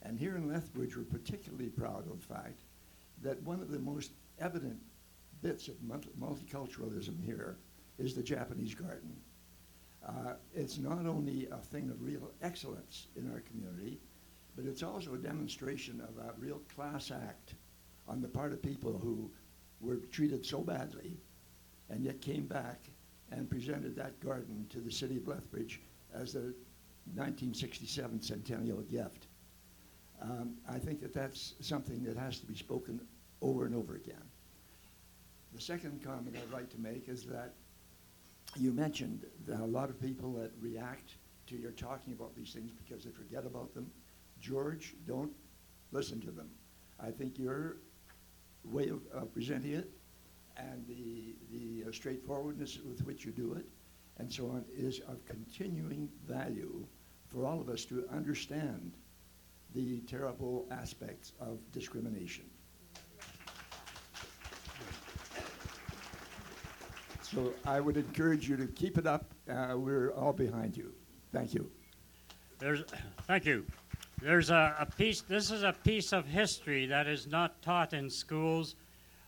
And 0.02 0.18
here 0.18 0.37
in 0.37 0.49
Lethbridge, 0.49 0.97
we're 0.97 1.04
particularly 1.04 1.68
proud 1.68 2.11
of 2.11 2.20
the 2.20 2.35
fact 2.35 2.61
that 3.23 3.42
one 3.42 3.61
of 3.61 3.70
the 3.70 3.78
most 3.78 4.12
evident 4.40 4.80
bits 5.42 5.68
of 5.68 5.75
multiculturalism 6.20 7.25
here 7.25 7.58
is 7.99 8.14
the 8.14 8.23
Japanese 8.23 8.75
garden. 8.75 9.16
Uh, 10.07 10.35
it's 10.55 10.78
not 10.78 11.07
only 11.07 11.49
a 11.50 11.57
thing 11.57 11.90
of 11.90 12.02
real 12.02 12.31
excellence 12.43 13.09
in 13.17 13.31
our 13.33 13.40
community, 13.40 13.99
but 14.57 14.64
it's 14.64 14.83
also 14.83 15.14
a 15.14 15.19
demonstration 15.19 16.00
of 16.00 16.25
a 16.25 16.33
real 16.38 16.61
class 16.75 17.11
act 17.11 17.55
on 18.07 18.21
the 18.21 18.28
part 18.28 18.52
of 18.52 18.62
people 18.62 18.99
who 18.99 19.31
were 19.81 19.97
treated 20.11 20.45
so 20.45 20.61
badly 20.61 21.17
and 21.90 22.05
yet 22.05 22.21
came 22.21 22.47
back 22.47 22.90
and 23.31 23.50
presented 23.50 23.95
that 23.97 24.19
garden 24.21 24.67
to 24.71 24.81
the 24.81 24.90
city 24.90 25.17
of 25.17 25.28
Lethbridge 25.28 25.81
as 26.14 26.33
the 26.33 26.55
1967 27.14 28.23
centennial 28.23 28.81
gift. 28.83 29.26
Um, 30.21 30.55
I 30.69 30.78
think 30.78 31.00
that 31.00 31.14
that's 31.14 31.55
something 31.61 32.02
that 32.05 32.17
has 32.17 32.40
to 32.40 32.47
be 32.47 32.55
spoken 32.55 33.00
over 33.40 33.67
and 33.67 33.75
over 33.75 33.95
again. 33.95 34.23
The 35.55 35.61
second 35.61 36.02
comment 36.02 36.37
I'd 36.37 36.52
like 36.52 36.69
to 36.71 36.78
make 36.78 37.09
is 37.09 37.25
that 37.26 37.55
you 38.57 38.73
mentioned 38.73 39.26
that 39.47 39.61
a 39.61 39.64
lot 39.64 39.90
of 39.90 40.00
people 40.00 40.33
that 40.35 40.50
react 40.61 41.14
to 41.47 41.57
your 41.57 41.73
talking 41.73 42.12
about 42.12 42.35
these 42.35 42.52
things 42.52 42.71
because 42.71 43.05
they 43.05 43.11
forget 43.11 43.47
about 43.47 43.75
them. 43.75 43.90
George, 44.40 44.95
don't 45.07 45.33
listen 45.93 46.21
to 46.21 46.31
them. 46.31 46.50
I 47.00 47.11
think 47.11 47.38
your 47.38 47.76
way 48.64 48.88
of 48.88 49.00
uh, 49.14 49.21
presenting 49.26 49.73
it 49.73 49.90
and 50.57 50.87
the, 50.87 51.37
the 51.52 51.88
uh, 51.88 51.93
straightforwardness 51.93 52.78
with 52.88 53.05
which 53.07 53.25
you 53.25 53.33
do 53.33 53.55
it 53.55 53.67
and 54.19 54.33
so 54.33 54.47
on 54.47 54.64
is 54.76 55.00
of 55.00 55.25
continuing 55.25 56.09
value 56.26 56.85
for 57.28 57.47
all 57.47 57.61
of 57.61 57.69
us 57.69 57.85
to 57.85 58.05
understand 58.12 58.93
the 59.75 60.00
terrible 60.00 60.67
aspects 60.71 61.33
of 61.40 61.59
discrimination. 61.73 62.45
So 67.32 67.52
I 67.66 67.78
would 67.80 67.99
encourage 67.99 68.49
you 68.49 68.56
to 68.56 68.66
keep 68.66 68.97
it 68.97 69.06
up. 69.06 69.35
Uh, 69.50 69.75
we're 69.76 70.12
all 70.12 70.32
behind 70.32 70.76
you. 70.76 70.92
Thank 71.32 71.52
you. 71.52 71.70
There's, 72.58 72.85
thank 73.26 73.44
you. 73.44 73.66
There's 74.23 74.50
a, 74.50 74.75
a 74.80 74.87
piece, 74.87 75.20
this 75.20 75.50
is 75.50 75.62
a 75.62 75.75
piece 75.85 76.12
of 76.12 76.26
history 76.26 76.87
that 76.87 77.06
is 77.06 77.26
not 77.26 77.61
taught 77.61 77.92
in 77.92 78.08
schools. 78.08 78.76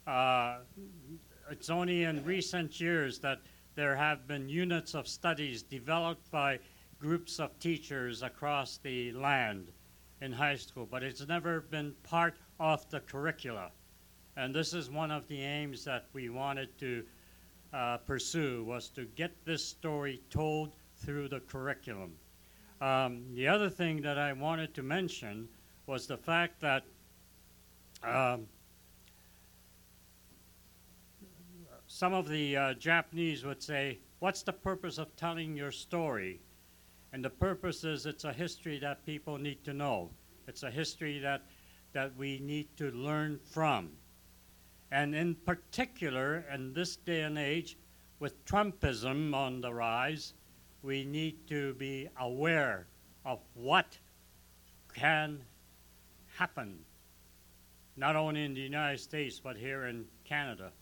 Uh, 0.06 0.58
it's 1.50 1.68
only 1.68 2.04
in 2.04 2.24
recent 2.24 2.80
years 2.80 3.18
that 3.18 3.40
there 3.74 3.94
have 3.94 4.26
been 4.26 4.48
units 4.48 4.94
of 4.94 5.06
studies 5.06 5.62
developed 5.62 6.30
by 6.30 6.58
groups 6.98 7.38
of 7.38 7.58
teachers 7.58 8.22
across 8.22 8.78
the 8.78 9.12
land 9.12 9.72
in 10.22 10.32
high 10.32 10.56
school, 10.56 10.88
but 10.90 11.02
it's 11.02 11.26
never 11.28 11.60
been 11.60 11.94
part 12.02 12.34
of 12.58 12.88
the 12.90 13.00
curricula. 13.00 13.70
And 14.36 14.54
this 14.54 14.72
is 14.72 14.90
one 14.90 15.10
of 15.10 15.28
the 15.28 15.40
aims 15.40 15.84
that 15.84 16.06
we 16.12 16.30
wanted 16.30 16.78
to 16.78 17.04
uh, 17.72 17.98
pursue 17.98 18.64
was 18.64 18.88
to 18.90 19.04
get 19.16 19.32
this 19.44 19.64
story 19.64 20.20
told 20.30 20.74
through 20.96 21.28
the 21.28 21.40
curriculum. 21.40 22.12
Um, 22.80 23.24
the 23.34 23.46
other 23.46 23.68
thing 23.68 24.02
that 24.02 24.18
I 24.18 24.32
wanted 24.32 24.74
to 24.74 24.82
mention 24.82 25.48
was 25.86 26.06
the 26.06 26.16
fact 26.16 26.60
that 26.60 26.84
um, 28.02 28.46
some 31.86 32.14
of 32.14 32.28
the 32.28 32.56
uh, 32.56 32.74
Japanese 32.74 33.44
would 33.44 33.62
say, 33.62 33.98
What's 34.20 34.42
the 34.42 34.52
purpose 34.52 34.98
of 34.98 35.16
telling 35.16 35.56
your 35.56 35.72
story? 35.72 36.40
And 37.12 37.24
the 37.24 37.30
purpose 37.30 37.84
is 37.84 38.04
it's 38.04 38.24
a 38.24 38.32
history 38.32 38.78
that 38.78 39.04
people 39.06 39.38
need 39.38 39.64
to 39.64 39.72
know. 39.72 40.10
It's 40.46 40.62
a 40.62 40.70
history 40.70 41.18
that, 41.20 41.42
that 41.92 42.14
we 42.16 42.38
need 42.38 42.68
to 42.76 42.90
learn 42.90 43.40
from. 43.50 43.92
And 44.92 45.14
in 45.14 45.34
particular, 45.34 46.44
in 46.52 46.72
this 46.72 46.96
day 46.96 47.22
and 47.22 47.38
age, 47.38 47.78
with 48.18 48.44
Trumpism 48.44 49.34
on 49.34 49.60
the 49.60 49.72
rise, 49.72 50.34
we 50.82 51.04
need 51.04 51.46
to 51.48 51.74
be 51.74 52.08
aware 52.18 52.86
of 53.24 53.40
what 53.54 53.98
can 54.94 55.40
happen, 56.36 56.78
not 57.96 58.16
only 58.16 58.44
in 58.44 58.54
the 58.54 58.60
United 58.60 58.98
States, 58.98 59.38
but 59.38 59.56
here 59.56 59.86
in 59.86 60.04
Canada. 60.24 60.72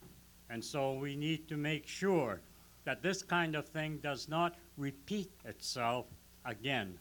And 0.51 0.65
so 0.65 0.95
we 0.95 1.15
need 1.15 1.49
to 1.49 1.57
make 1.57 1.87
sure 1.87 2.41
that 2.85 3.03
this 3.03 3.23
kind 3.23 3.55
of 3.55 3.69
thing 3.69 3.99
does 4.03 4.29
not 4.29 4.57
repeat 4.77 5.31
itself 5.45 6.07
again. 6.45 6.99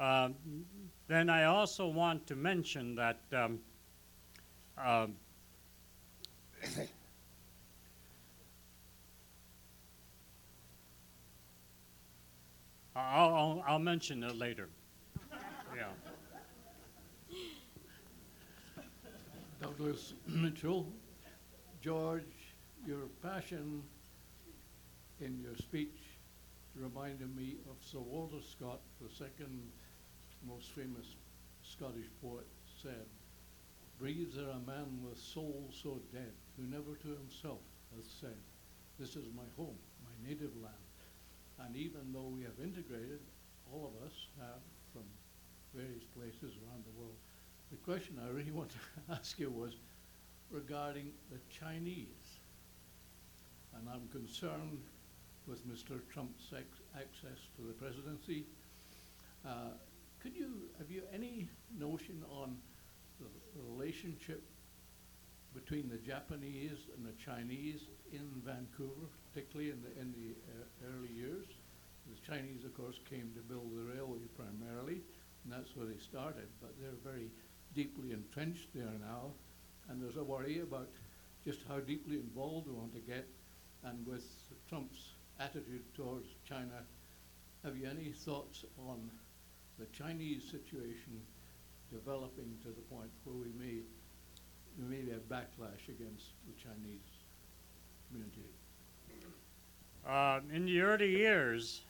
Um, 0.00 0.34
then 1.06 1.30
I 1.30 1.44
also 1.44 1.86
want 1.86 2.26
to 2.26 2.34
mention 2.34 2.96
that 2.96 3.20
um, 3.32 3.60
um, 4.76 5.14
I'll, 12.96 13.34
I'll, 13.34 13.64
I'll 13.66 13.78
mention 13.78 14.22
it 14.22 14.36
later. 14.36 14.68
Yeah. 15.76 15.86
Douglas 19.60 20.14
Mitchell. 20.28 20.86
George, 21.80 22.22
your 22.86 23.08
passion 23.22 23.82
in 25.20 25.40
your 25.42 25.56
speech 25.56 25.98
reminded 26.76 27.34
me 27.36 27.56
of 27.68 27.76
Sir 27.80 27.98
Walter 27.98 28.40
Scott, 28.40 28.80
the 29.00 29.12
second 29.12 29.62
most 30.46 30.70
famous 30.72 31.16
Scottish 31.62 32.06
poet, 32.22 32.46
said, 32.80 33.06
Breathes 33.98 34.36
there 34.36 34.50
a 34.50 34.60
man 34.66 35.00
with 35.02 35.18
soul 35.18 35.70
so 35.72 36.00
dead, 36.12 36.32
who 36.56 36.66
never 36.66 36.96
to 36.96 37.08
himself 37.08 37.60
hath 37.94 38.06
said, 38.20 38.38
This 38.98 39.16
is 39.16 39.24
my 39.34 39.46
home, 39.56 39.78
my 40.04 40.28
native 40.28 40.54
land. 40.62 40.74
And 41.60 41.76
even 41.76 42.12
though 42.12 42.30
we 42.34 42.42
have 42.42 42.58
integrated, 42.62 43.20
all 43.72 43.90
of 43.90 44.06
us 44.06 44.14
have 44.38 44.62
from 44.92 45.04
various 45.74 46.04
places 46.16 46.56
around 46.62 46.84
the 46.84 46.98
world, 46.98 47.16
the 47.70 47.76
question 47.78 48.18
I 48.22 48.30
really 48.30 48.50
want 48.54 48.70
to 48.70 49.14
ask 49.14 49.38
you 49.38 49.50
was 49.50 49.76
regarding 50.50 51.10
the 51.30 51.38
Chinese. 51.50 52.38
And 53.76 53.88
I'm 53.88 54.08
concerned 54.08 54.82
with 55.46 55.66
Mr. 55.68 56.00
Trump's 56.12 56.52
ex- 56.56 56.80
access 56.96 57.38
to 57.56 57.62
the 57.66 57.72
presidency. 57.72 58.44
Uh, 59.44 59.74
could 60.22 60.34
you, 60.34 60.70
have 60.78 60.90
you 60.90 61.02
any 61.12 61.48
notion 61.78 62.22
on 62.30 62.56
the 63.20 63.26
relationship 63.70 64.42
between 65.54 65.88
the 65.88 65.98
Japanese 65.98 66.90
and 66.96 67.06
the 67.06 67.16
Chinese 67.24 67.86
in 68.12 68.28
Vancouver, 68.44 69.06
particularly 69.32 69.70
in 69.70 69.80
the, 69.82 70.00
in 70.00 70.12
the 70.12 70.34
uh, 70.50 70.92
early 70.92 71.12
years? 71.12 71.46
The 72.10 72.20
Chinese, 72.26 72.64
of 72.64 72.76
course, 72.76 72.98
came 73.08 73.32
to 73.34 73.40
build 73.40 73.70
the 73.72 73.94
railway 73.94 74.26
primarily, 74.36 75.00
and 75.44 75.52
that's 75.52 75.74
where 75.74 75.86
they 75.86 75.98
started, 75.98 76.48
but 76.60 76.74
they're 76.80 77.00
very 77.02 77.30
deeply 77.74 78.12
entrenched 78.12 78.68
there 78.74 78.92
now, 79.00 79.32
and 79.88 80.02
there's 80.02 80.16
a 80.16 80.24
worry 80.24 80.60
about 80.60 80.88
just 81.44 81.60
how 81.68 81.78
deeply 81.80 82.16
involved 82.16 82.66
we 82.66 82.74
want 82.74 82.94
to 82.94 83.00
get, 83.00 83.26
and 83.84 84.06
with 84.06 84.24
Trump's 84.68 85.14
attitude 85.40 85.82
towards 85.94 86.26
China, 86.48 86.84
have 87.64 87.76
you 87.76 87.88
any 87.88 88.10
thoughts 88.10 88.64
on 88.78 89.10
the 89.78 89.86
Chinese 89.86 90.44
situation 90.50 91.20
developing 91.92 92.56
to 92.62 92.68
the 92.68 92.82
point 92.94 93.10
where 93.24 93.36
we 93.36 93.52
may 93.58 93.80
maybe 94.78 95.10
a 95.10 95.32
backlash 95.32 95.88
against 95.88 96.32
the 96.46 96.52
Chinese 96.62 97.00
community? 98.08 98.48
Uh, 100.06 100.40
in 100.52 100.66
the 100.66 100.80
early 100.80 101.10
years, 101.10 101.82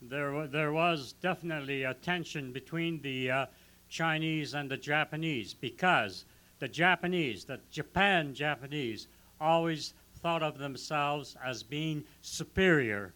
there, 0.00 0.32
wa- 0.32 0.46
there 0.46 0.72
was 0.72 1.14
definitely 1.20 1.82
a 1.82 1.94
tension 1.94 2.52
between 2.52 3.00
the 3.02 3.30
uh, 3.30 3.46
Chinese 3.88 4.54
and 4.54 4.70
the 4.70 4.76
Japanese 4.76 5.52
because 5.52 6.24
the 6.60 6.68
Japanese, 6.68 7.44
the 7.44 7.60
Japan 7.70 8.34
Japanese, 8.34 9.08
always 9.40 9.92
thought 10.20 10.42
of 10.42 10.56
themselves 10.58 11.36
as 11.44 11.62
being 11.62 12.04
superior 12.22 13.12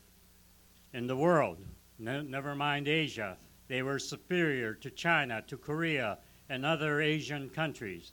in 0.92 1.06
the 1.06 1.16
world. 1.16 1.58
Ne- 1.98 2.22
never 2.22 2.54
mind 2.54 2.88
Asia. 2.88 3.36
They 3.68 3.82
were 3.82 3.98
superior 3.98 4.74
to 4.74 4.90
China, 4.90 5.42
to 5.46 5.56
Korea, 5.56 6.18
and 6.48 6.66
other 6.66 7.00
Asian 7.00 7.48
countries. 7.48 8.12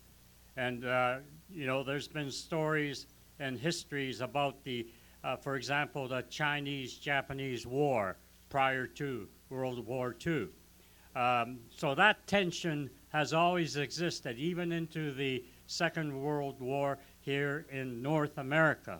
And, 0.56 0.86
uh, 0.86 1.18
you 1.50 1.66
know, 1.66 1.84
there's 1.84 2.08
been 2.08 2.30
stories 2.32 3.08
and 3.40 3.58
histories 3.58 4.22
about 4.22 4.64
the, 4.64 4.88
uh, 5.24 5.36
for 5.36 5.56
example, 5.56 6.08
the 6.08 6.22
Chinese 6.30 6.96
Japanese 6.96 7.66
War 7.66 8.18
prior 8.50 8.86
to 8.88 9.28
World 9.50 9.86
War 9.86 10.16
II. 10.26 10.48
Um, 11.16 11.60
so 11.70 11.94
that 11.96 12.26
tension 12.28 12.90
has 13.10 13.34
always 13.34 13.78
existed, 13.78 14.38
even 14.38 14.72
into 14.72 15.12
the 15.12 15.44
Second 15.68 16.20
World 16.20 16.60
War 16.60 16.98
here 17.22 17.66
in 17.72 18.02
North 18.02 18.38
America. 18.38 19.00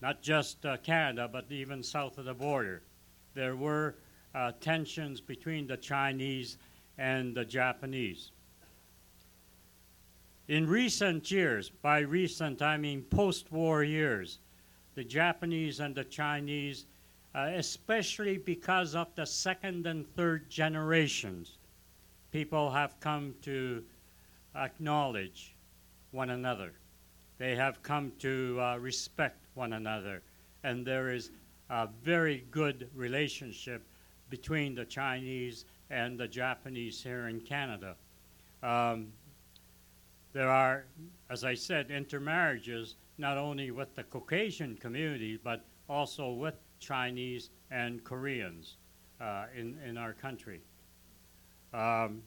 Not 0.00 0.22
just 0.22 0.64
uh, 0.66 0.76
Canada, 0.78 1.28
but 1.30 1.50
even 1.50 1.82
south 1.82 2.18
of 2.18 2.24
the 2.24 2.34
border. 2.34 2.82
There 3.34 3.56
were 3.56 3.96
uh, 4.34 4.52
tensions 4.60 5.20
between 5.20 5.66
the 5.66 5.76
Chinese 5.76 6.58
and 6.98 7.34
the 7.34 7.44
Japanese. 7.44 8.32
In 10.48 10.66
recent 10.66 11.30
years, 11.30 11.70
by 11.70 12.00
recent 12.00 12.62
I 12.62 12.76
mean 12.76 13.02
post 13.02 13.52
war 13.52 13.84
years, 13.84 14.38
the 14.94 15.04
Japanese 15.04 15.80
and 15.80 15.94
the 15.94 16.04
Chinese, 16.04 16.86
uh, 17.34 17.50
especially 17.54 18.38
because 18.38 18.94
of 18.94 19.14
the 19.14 19.24
second 19.24 19.86
and 19.86 20.06
third 20.14 20.50
generations, 20.50 21.58
people 22.30 22.70
have 22.70 22.98
come 23.00 23.34
to 23.42 23.82
acknowledge 24.54 25.54
one 26.10 26.30
another. 26.30 26.72
They 27.38 27.56
have 27.56 27.82
come 27.82 28.12
to 28.18 28.58
uh, 28.60 28.76
respect 28.76 29.46
one 29.54 29.72
another. 29.72 30.22
And 30.64 30.86
there 30.86 31.10
is 31.10 31.30
a 31.70 31.88
very 32.04 32.44
good 32.50 32.88
relationship 32.94 33.86
between 34.28 34.74
the 34.74 34.84
Chinese 34.84 35.64
and 35.90 36.18
the 36.18 36.28
Japanese 36.28 37.02
here 37.02 37.28
in 37.28 37.40
Canada. 37.40 37.96
Um, 38.62 39.08
there 40.32 40.48
are, 40.48 40.84
as 41.30 41.44
I 41.44 41.54
said, 41.54 41.90
intermarriages 41.90 42.96
not 43.18 43.36
only 43.36 43.70
with 43.70 43.94
the 43.94 44.04
Caucasian 44.04 44.76
community, 44.76 45.38
but 45.42 45.64
also 45.88 46.32
with 46.32 46.54
Chinese 46.78 47.50
and 47.70 48.02
Koreans 48.02 48.76
uh, 49.20 49.46
in, 49.56 49.78
in 49.86 49.96
our 49.96 50.12
country. 50.12 50.60
Um, 51.74 52.22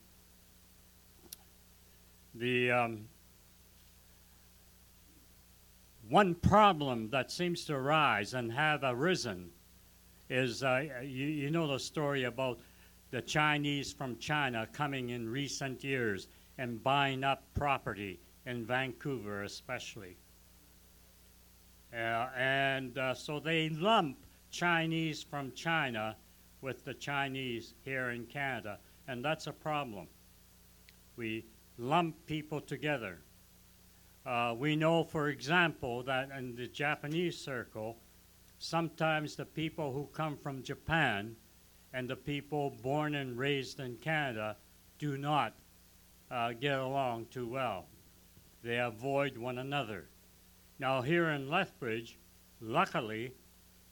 the 2.34 2.70
um, 2.70 3.08
one 6.08 6.34
problem 6.34 7.10
that 7.10 7.30
seems 7.30 7.64
to 7.64 7.74
arise 7.74 8.34
and 8.34 8.52
have 8.52 8.80
arisen 8.82 9.50
is 10.28 10.62
uh, 10.62 10.84
you, 11.02 11.26
you 11.26 11.50
know 11.50 11.66
the 11.66 11.78
story 11.78 12.24
about 12.24 12.58
the 13.10 13.22
Chinese 13.22 13.92
from 13.92 14.18
China 14.18 14.68
coming 14.72 15.10
in 15.10 15.28
recent 15.28 15.82
years 15.84 16.28
and 16.58 16.82
buying 16.82 17.24
up 17.24 17.42
property 17.54 18.20
in 18.46 18.64
Vancouver, 18.64 19.42
especially. 19.42 20.16
Uh, 21.92 22.28
and 22.36 22.98
uh, 22.98 23.14
so 23.14 23.40
they 23.40 23.68
lump 23.70 24.18
Chinese 24.50 25.22
from 25.22 25.52
China 25.52 26.16
with 26.60 26.84
the 26.84 26.94
Chinese 26.94 27.74
here 27.84 28.10
in 28.10 28.24
Canada, 28.26 28.78
and 29.08 29.24
that's 29.24 29.46
a 29.46 29.52
problem. 29.52 30.06
We 31.16 31.44
lump 31.78 32.16
people 32.26 32.60
together. 32.60 33.18
Uh, 34.24 34.54
we 34.58 34.74
know, 34.74 35.04
for 35.04 35.28
example, 35.28 36.02
that 36.02 36.30
in 36.36 36.54
the 36.56 36.66
Japanese 36.66 37.38
circle, 37.38 37.98
sometimes 38.58 39.36
the 39.36 39.44
people 39.44 39.92
who 39.92 40.06
come 40.12 40.36
from 40.36 40.62
Japan 40.62 41.36
and 41.92 42.08
the 42.08 42.16
people 42.16 42.70
born 42.82 43.14
and 43.14 43.38
raised 43.38 43.78
in 43.80 43.96
Canada 43.96 44.56
do 44.98 45.16
not 45.16 45.54
uh, 46.30 46.52
get 46.52 46.78
along 46.78 47.26
too 47.26 47.46
well. 47.46 47.86
They 48.62 48.78
avoid 48.78 49.36
one 49.36 49.58
another. 49.58 50.08
Now, 50.78 51.00
here 51.00 51.30
in 51.30 51.48
Lethbridge, 51.48 52.18
luckily, 52.60 53.32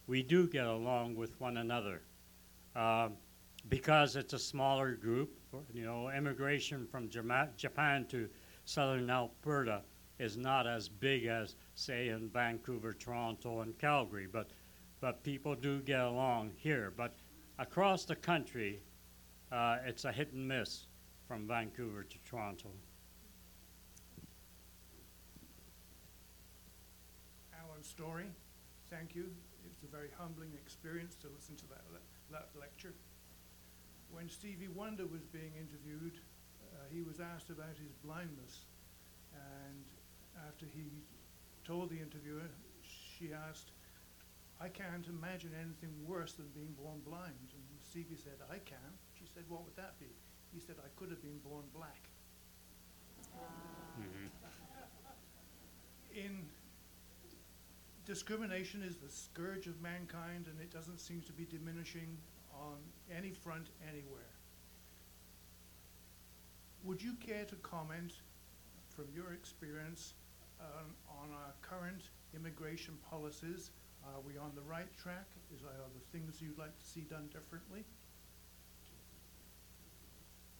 we 0.06 0.22
do 0.22 0.48
get 0.48 0.66
along 0.66 1.14
with 1.14 1.40
one 1.40 1.58
another 1.58 2.02
uh, 2.74 3.08
because 3.68 4.16
it's 4.16 4.32
a 4.32 4.38
smaller 4.38 4.94
group. 4.94 5.38
You 5.72 5.84
know, 5.84 6.10
immigration 6.10 6.86
from 6.86 7.08
Japan 7.08 8.06
to 8.08 8.28
southern 8.64 9.08
Alberta 9.08 9.82
is 10.18 10.36
not 10.36 10.66
as 10.66 10.88
big 10.88 11.26
as, 11.26 11.56
say, 11.74 12.08
in 12.08 12.28
Vancouver, 12.28 12.92
Toronto, 12.92 13.60
and 13.60 13.78
Calgary, 13.78 14.26
but, 14.30 14.50
but 15.00 15.22
people 15.22 15.54
do 15.54 15.80
get 15.80 16.00
along 16.00 16.50
here. 16.56 16.92
But 16.96 17.14
across 17.58 18.04
the 18.04 18.16
country, 18.16 18.82
uh, 19.52 19.78
it's 19.84 20.04
a 20.04 20.12
hit 20.12 20.32
and 20.32 20.46
miss 20.46 20.86
from 21.26 21.46
Vancouver 21.46 22.02
to 22.04 22.18
Toronto. 22.28 22.68
Alan 27.58 27.82
Story, 27.82 28.26
thank 28.90 29.14
you. 29.14 29.26
It's 29.70 29.82
a 29.82 29.86
very 29.86 30.10
humbling 30.18 30.52
experience 30.54 31.16
to 31.16 31.28
listen 31.34 31.56
to 31.56 31.66
that, 31.68 31.84
le- 31.92 32.32
that 32.32 32.48
lecture. 32.58 32.92
When 34.10 34.28
Stevie 34.28 34.68
Wonder 34.68 35.06
was 35.06 35.22
being 35.32 35.52
interviewed, 35.58 36.20
uh, 36.74 36.84
he 36.92 37.02
was 37.02 37.20
asked 37.20 37.50
about 37.50 37.76
his 37.80 37.92
blindness. 38.04 38.66
And 39.34 39.84
after 40.46 40.66
he 40.66 40.84
told 41.66 41.90
the 41.90 41.98
interviewer, 41.98 42.46
she 42.82 43.32
asked, 43.32 43.72
I 44.60 44.68
can't 44.68 45.06
imagine 45.08 45.50
anything 45.58 45.90
worse 46.06 46.34
than 46.34 46.46
being 46.54 46.74
born 46.78 47.00
blind. 47.04 47.50
And 47.52 47.64
Stevie 47.82 48.16
said, 48.16 48.38
I 48.50 48.58
can. 48.58 48.92
She 49.18 49.24
said, 49.34 49.44
what 49.48 49.64
would 49.64 49.76
that 49.76 49.98
be? 49.98 50.12
He 50.54 50.60
said, 50.60 50.76
I 50.78 50.88
could 50.96 51.10
have 51.10 51.20
been 51.20 51.38
born 51.44 51.64
black. 51.74 52.08
In 56.14 56.46
discrimination 58.06 58.82
is 58.82 58.96
the 58.96 59.10
scourge 59.10 59.66
of 59.66 59.80
mankind, 59.82 60.46
and 60.46 60.60
it 60.60 60.72
doesn't 60.72 61.00
seem 61.00 61.22
to 61.22 61.32
be 61.32 61.44
diminishing 61.44 62.16
on 62.52 62.76
any 63.10 63.32
front 63.32 63.66
anywhere. 63.88 64.30
Would 66.84 67.02
you 67.02 67.14
care 67.14 67.44
to 67.46 67.56
comment 67.56 68.12
from 68.90 69.06
your 69.12 69.32
experience 69.32 70.14
um, 70.60 70.94
on 71.08 71.30
our 71.32 71.52
current 71.62 72.10
immigration 72.34 72.94
policies? 73.10 73.72
Are 74.04 74.20
we 74.20 74.38
on 74.38 74.52
the 74.54 74.62
right 74.62 74.92
track? 74.96 75.26
Is 75.52 75.62
there 75.62 75.70
are 75.70 75.90
the 75.94 76.16
things 76.16 76.40
you'd 76.40 76.58
like 76.58 76.78
to 76.78 76.86
see 76.86 77.00
done 77.00 77.28
differently? 77.32 77.84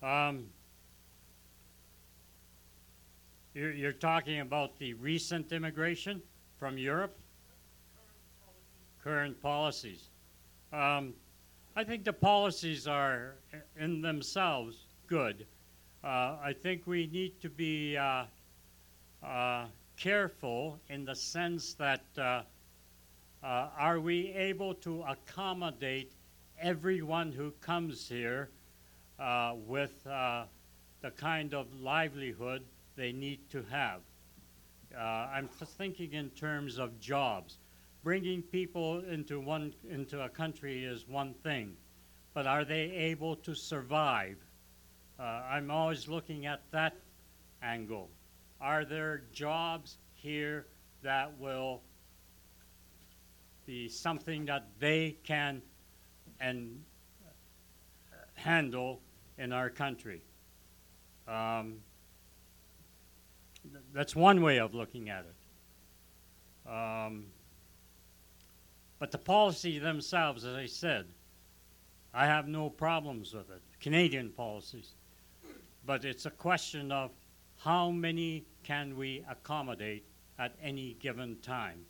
Um, 0.05 0.45
you're, 3.55 3.73
you're 3.73 3.93
talking 3.93 4.41
about 4.41 4.79
the 4.79 4.93
recent 4.93 5.51
immigration 5.51 6.21
from 6.59 6.77
Europe? 6.77 7.17
Current 9.03 9.41
policies. 9.41 10.11
Um, 10.75 11.15
I 11.75 11.85
think 11.85 12.05
the 12.05 12.13
policies 12.13 12.87
are 12.87 13.37
in 13.81 14.03
themselves 14.03 14.77
good. 15.07 15.47
Uh, 16.03 16.37
I 16.43 16.55
think 16.63 16.87
we 16.87 17.07
need 17.07 17.41
to 17.41 17.49
be 17.49 17.97
uh, 17.97 18.25
uh, 19.23 19.65
careful 19.97 20.79
in 20.91 21.07
the 21.07 21.15
sense 21.15 21.73
that 21.75 22.05
uh, 22.19 22.43
uh, 23.43 23.69
are 23.79 24.01
we 24.01 24.35
able 24.35 24.75
to 24.75 25.03
accommodate 25.05 26.13
everyone 26.61 27.33
who 27.33 27.53
comes 27.63 28.07
here 28.07 28.51
uh, 29.19 29.55
with 29.67 30.07
uh, 30.07 30.45
the 31.01 31.11
kind 31.11 31.55
of 31.55 31.67
livelihood 31.81 32.63
they 32.97 33.13
need 33.13 33.51
to 33.51 33.65
have. 33.71 34.01
Uh, 34.97 35.01
I'm 35.01 35.49
thinking 35.49 36.13
in 36.13 36.31
terms 36.31 36.79
of 36.79 36.99
jobs. 37.01 37.59
Bringing 38.03 38.43
people 38.43 39.01
into 39.11 39.41
one 39.41 39.75
into 39.89 40.23
a 40.23 40.29
country 40.29 40.85
is 40.85 41.09
one 41.09 41.35
thing, 41.43 41.75
but 42.35 42.47
are 42.47 42.65
they 42.65 42.91
able 42.91 43.35
to 43.37 43.55
survive? 43.55 44.37
Uh, 45.19 45.23
I'm 45.23 45.71
always 45.71 46.07
looking 46.07 46.45
at 46.45 46.61
that 46.71 46.97
angle. 47.63 48.11
Are 48.61 48.85
there 48.85 49.23
jobs 49.33 49.97
here 50.13 50.67
that 51.03 51.39
will 51.39 51.83
be 53.65 53.89
something 53.89 54.45
that 54.47 54.67
they 54.79 55.17
can 55.25 55.63
and 56.41 56.85
handle 58.35 59.01
in 59.39 59.53
our 59.53 59.71
country. 59.71 60.23
Um, 61.27 61.77
th- 63.63 63.85
that's 63.93 64.15
one 64.15 64.43
way 64.43 64.59
of 64.59 64.75
looking 64.75 65.09
at 65.11 65.25
it. 65.25 66.71
Um, 66.71 67.27
but 68.99 69.11
the 69.11 69.19
policy 69.19 69.79
themselves, 69.79 70.45
as 70.45 70.55
I 70.55 70.67
said, 70.67 71.07
I 72.13 72.27
have 72.27 72.47
no 72.47 72.71
problems 72.71 73.35
with 73.35 73.51
it. 73.51 73.61
Canadian 73.81 74.31
policies. 74.31 74.95
But 75.85 76.05
it's 76.05 76.27
a 76.27 76.31
question 76.31 76.93
of 76.93 77.11
how 77.59 77.91
many 77.91 78.45
can 78.63 78.97
we 78.97 79.25
accommodate 79.29 80.05
at 80.39 80.55
any 80.63 80.97
given 81.01 81.37
time 81.43 81.85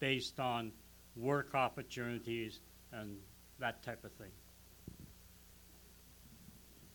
based 0.00 0.38
on 0.40 0.72
work 1.16 1.54
opportunities 1.54 2.60
and 2.92 3.16
that 3.58 3.82
type 3.82 4.04
of 4.04 4.12
thing. 4.12 4.30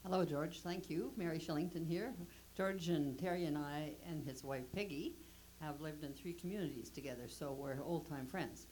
Hello, 0.06 0.26
George. 0.26 0.60
Thank 0.60 0.90
you. 0.90 1.14
Mary 1.16 1.40
Shillington 1.40 1.88
here. 1.88 2.14
George 2.58 2.90
and 2.90 3.18
Terry 3.18 3.46
and 3.46 3.58
I 3.58 3.94
and 4.06 4.22
his 4.22 4.44
wife 4.44 4.66
Peggy 4.76 5.16
have 5.62 5.80
lived 5.80 6.04
in 6.04 6.12
three 6.12 6.34
communities 6.34 6.90
together, 6.90 7.30
so 7.30 7.54
we're 7.54 7.82
old 7.82 8.06
time 8.10 8.28
friends. 8.28 8.68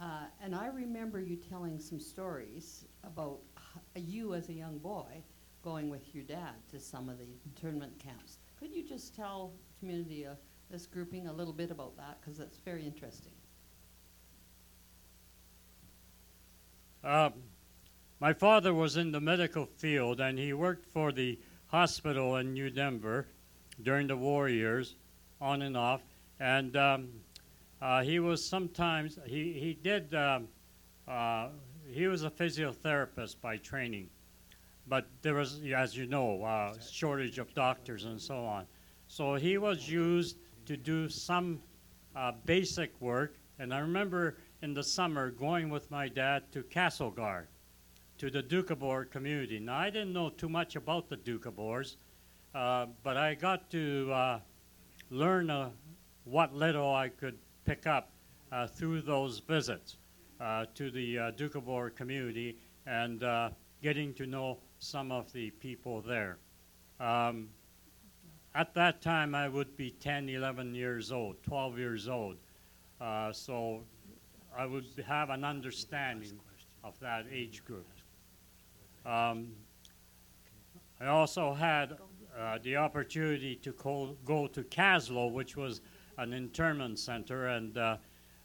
Uh, 0.00 0.24
and 0.42 0.56
I 0.56 0.66
remember 0.66 1.20
you 1.20 1.36
telling 1.36 1.78
some 1.78 2.00
stories 2.00 2.84
about 3.04 3.38
you 3.94 4.34
as 4.34 4.48
a 4.48 4.52
young 4.52 4.78
boy 4.78 5.22
going 5.62 5.88
with 5.88 6.12
your 6.16 6.24
dad 6.24 6.54
to 6.72 6.80
some 6.80 7.08
of 7.08 7.18
the 7.18 7.26
internment 7.46 7.96
camps. 8.00 8.38
Could 8.58 8.74
you 8.74 8.82
just 8.82 9.14
tell 9.14 9.52
community, 9.78 10.26
uh, 10.26 10.34
this 10.68 10.86
grouping, 10.86 11.28
a 11.28 11.32
little 11.32 11.52
bit 11.52 11.70
about 11.70 11.96
that? 11.96 12.18
Because 12.20 12.36
that's 12.36 12.58
very 12.58 12.84
interesting. 12.84 13.34
Um, 17.04 17.34
my 18.22 18.32
father 18.32 18.72
was 18.72 18.96
in 18.96 19.10
the 19.10 19.20
medical 19.20 19.66
field 19.66 20.20
and 20.20 20.38
he 20.38 20.52
worked 20.52 20.86
for 20.86 21.10
the 21.10 21.36
hospital 21.66 22.36
in 22.36 22.52
New 22.52 22.70
Denver 22.70 23.26
during 23.82 24.06
the 24.06 24.16
war 24.16 24.48
years. 24.48 24.94
on 25.40 25.60
and 25.62 25.76
off. 25.76 26.02
And 26.38 26.76
um, 26.76 27.08
uh, 27.80 28.02
he 28.02 28.20
was 28.20 28.46
sometimes, 28.46 29.18
he, 29.26 29.54
he 29.54 29.76
did, 29.82 30.14
um, 30.14 30.46
uh, 31.08 31.48
he 31.90 32.06
was 32.06 32.22
a 32.22 32.30
physiotherapist 32.30 33.40
by 33.40 33.56
training. 33.56 34.08
But 34.86 35.08
there 35.22 35.34
was, 35.34 35.60
as 35.76 35.96
you 35.96 36.06
know, 36.06 36.44
uh, 36.44 36.74
shortage 36.80 37.40
of 37.40 37.52
doctors 37.54 38.04
and 38.04 38.20
so 38.20 38.36
on. 38.36 38.66
So 39.08 39.34
he 39.34 39.58
was 39.58 39.88
used 39.88 40.36
to 40.66 40.76
do 40.76 41.08
some 41.08 41.60
uh, 42.14 42.30
basic 42.44 42.92
work. 43.00 43.34
And 43.58 43.74
I 43.74 43.80
remember 43.80 44.36
in 44.62 44.74
the 44.74 44.84
summer 44.84 45.32
going 45.32 45.70
with 45.70 45.90
my 45.90 46.06
dad 46.06 46.44
to 46.52 46.62
Castlegar, 46.62 47.46
to 48.22 48.30
the 48.30 48.40
Doukhobor 48.40 49.10
community. 49.10 49.58
Now, 49.58 49.78
I 49.78 49.90
didn't 49.90 50.12
know 50.12 50.30
too 50.30 50.48
much 50.48 50.76
about 50.76 51.08
the 51.08 51.16
Doukhobors, 51.16 51.96
uh, 52.54 52.86
but 53.02 53.16
I 53.16 53.34
got 53.34 53.68
to 53.70 54.12
uh, 54.12 54.38
learn 55.10 55.50
uh, 55.50 55.70
what 56.22 56.54
little 56.54 56.94
I 56.94 57.08
could 57.08 57.36
pick 57.64 57.84
up 57.88 58.12
uh, 58.52 58.68
through 58.68 59.02
those 59.02 59.40
visits 59.40 59.96
uh, 60.40 60.66
to 60.76 60.92
the 60.92 61.18
uh, 61.18 61.88
community 61.96 62.58
and 62.86 63.24
uh, 63.24 63.50
getting 63.82 64.14
to 64.14 64.24
know 64.24 64.58
some 64.78 65.10
of 65.10 65.32
the 65.32 65.50
people 65.50 66.00
there. 66.00 66.38
Um, 67.00 67.48
at 68.54 68.72
that 68.74 69.02
time, 69.02 69.34
I 69.34 69.48
would 69.48 69.76
be 69.76 69.90
10, 69.90 70.28
11 70.28 70.76
years 70.76 71.10
old, 71.10 71.42
12 71.42 71.76
years 71.76 72.06
old. 72.06 72.36
So 73.32 73.80
I 74.56 74.64
would 74.64 74.86
have 75.08 75.30
an 75.30 75.42
understanding 75.42 76.38
of 76.84 76.96
that 77.00 77.26
age 77.28 77.64
group. 77.64 77.84
Um, 79.04 79.48
I 81.00 81.06
also 81.06 81.52
had 81.52 81.96
uh, 82.38 82.58
the 82.62 82.76
opportunity 82.76 83.56
to 83.56 83.72
co- 83.72 84.16
go 84.24 84.46
to 84.46 84.62
Kaslo, 84.62 85.32
which 85.32 85.56
was 85.56 85.80
an 86.18 86.32
internment 86.32 86.98
center, 86.98 87.48
and 87.48 87.76
uh, 87.76 87.96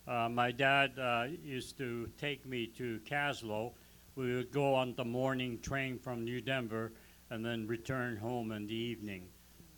uh, 0.07 0.29
my 0.29 0.51
dad 0.51 0.97
uh, 0.97 1.25
used 1.43 1.77
to 1.77 2.09
take 2.17 2.45
me 2.45 2.65
to 2.77 2.99
Kaslo. 3.05 3.73
We 4.15 4.35
would 4.35 4.51
go 4.51 4.73
on 4.73 4.95
the 4.95 5.05
morning 5.05 5.59
train 5.59 5.99
from 5.99 6.23
New 6.23 6.41
Denver 6.41 6.91
and 7.29 7.45
then 7.45 7.67
return 7.67 8.17
home 8.17 8.51
in 8.51 8.65
the 8.65 8.73
evening 8.73 9.27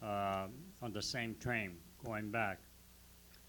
uh, 0.01 0.47
on 0.81 0.93
the 0.93 1.01
same 1.01 1.35
train 1.41 1.77
going 2.05 2.31
back. 2.31 2.59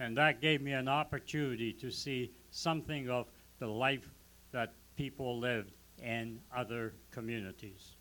And 0.00 0.16
that 0.16 0.40
gave 0.40 0.62
me 0.62 0.72
an 0.72 0.88
opportunity 0.88 1.72
to 1.74 1.90
see 1.90 2.32
something 2.50 3.08
of 3.08 3.26
the 3.58 3.68
life 3.68 4.08
that 4.50 4.72
people 4.96 5.38
lived 5.38 5.72
in 6.02 6.40
other 6.54 6.94
communities. 7.10 7.96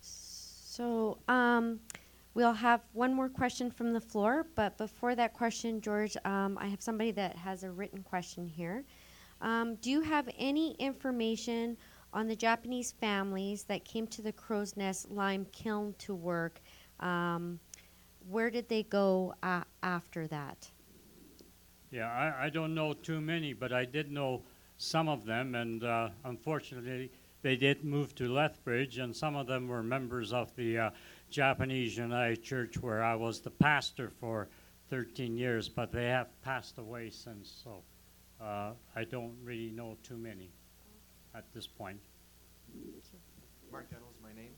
So, 0.00 1.18
um, 1.28 1.80
we'll 2.34 2.52
have 2.52 2.82
one 2.92 3.12
more 3.12 3.28
question 3.28 3.70
from 3.70 3.92
the 3.92 4.00
floor, 4.00 4.46
but 4.54 4.78
before 4.78 5.14
that 5.14 5.34
question, 5.34 5.80
George, 5.80 6.16
um, 6.24 6.56
I 6.60 6.66
have 6.68 6.80
somebody 6.82 7.10
that 7.12 7.36
has 7.36 7.64
a 7.64 7.70
written 7.70 8.02
question 8.02 8.46
here. 8.46 8.84
Um, 9.40 9.76
do 9.76 9.90
you 9.90 10.00
have 10.00 10.28
any 10.38 10.72
information 10.74 11.76
on 12.12 12.26
the 12.26 12.36
Japanese 12.36 12.92
families 12.92 13.64
that 13.64 13.84
came 13.84 14.06
to 14.08 14.22
the 14.22 14.32
Crow's 14.32 14.76
Nest 14.76 15.10
lime 15.10 15.46
kiln 15.52 15.94
to 15.98 16.14
work? 16.14 16.60
Um, 17.00 17.60
where 18.28 18.50
did 18.50 18.68
they 18.68 18.82
go 18.84 19.34
uh, 19.42 19.62
after 19.82 20.26
that? 20.28 20.70
Yeah, 21.90 22.08
I, 22.08 22.46
I 22.46 22.50
don't 22.50 22.74
know 22.74 22.92
too 22.92 23.20
many, 23.20 23.52
but 23.52 23.72
I 23.72 23.84
did 23.84 24.10
know 24.10 24.42
some 24.78 25.08
of 25.08 25.26
them, 25.26 25.54
and 25.56 25.84
uh, 25.84 26.08
unfortunately, 26.24 27.10
they 27.42 27.56
did 27.56 27.84
move 27.84 28.14
to 28.14 28.32
Lethbridge, 28.32 28.98
and 28.98 29.14
some 29.14 29.36
of 29.36 29.46
them 29.46 29.68
were 29.68 29.82
members 29.82 30.32
of 30.32 30.54
the 30.56 30.78
uh, 30.78 30.90
Japanese 31.30 31.96
United 31.96 32.42
Church, 32.42 32.78
where 32.78 33.02
I 33.02 33.14
was 33.14 33.40
the 33.40 33.50
pastor 33.50 34.08
for 34.08 34.48
13 34.88 35.36
years, 35.36 35.68
but 35.68 35.92
they 35.92 36.06
have 36.06 36.28
passed 36.42 36.78
away 36.78 37.10
since, 37.10 37.62
so 37.62 37.82
uh, 38.40 38.72
I 38.96 39.04
don't 39.04 39.36
really 39.42 39.70
know 39.70 39.96
too 40.02 40.16
many 40.16 40.50
at 41.34 41.52
this 41.52 41.66
point. 41.66 41.98
Mark 43.70 43.90
Dennell 43.90 44.10
is 44.10 44.22
my 44.22 44.32
name. 44.32 44.52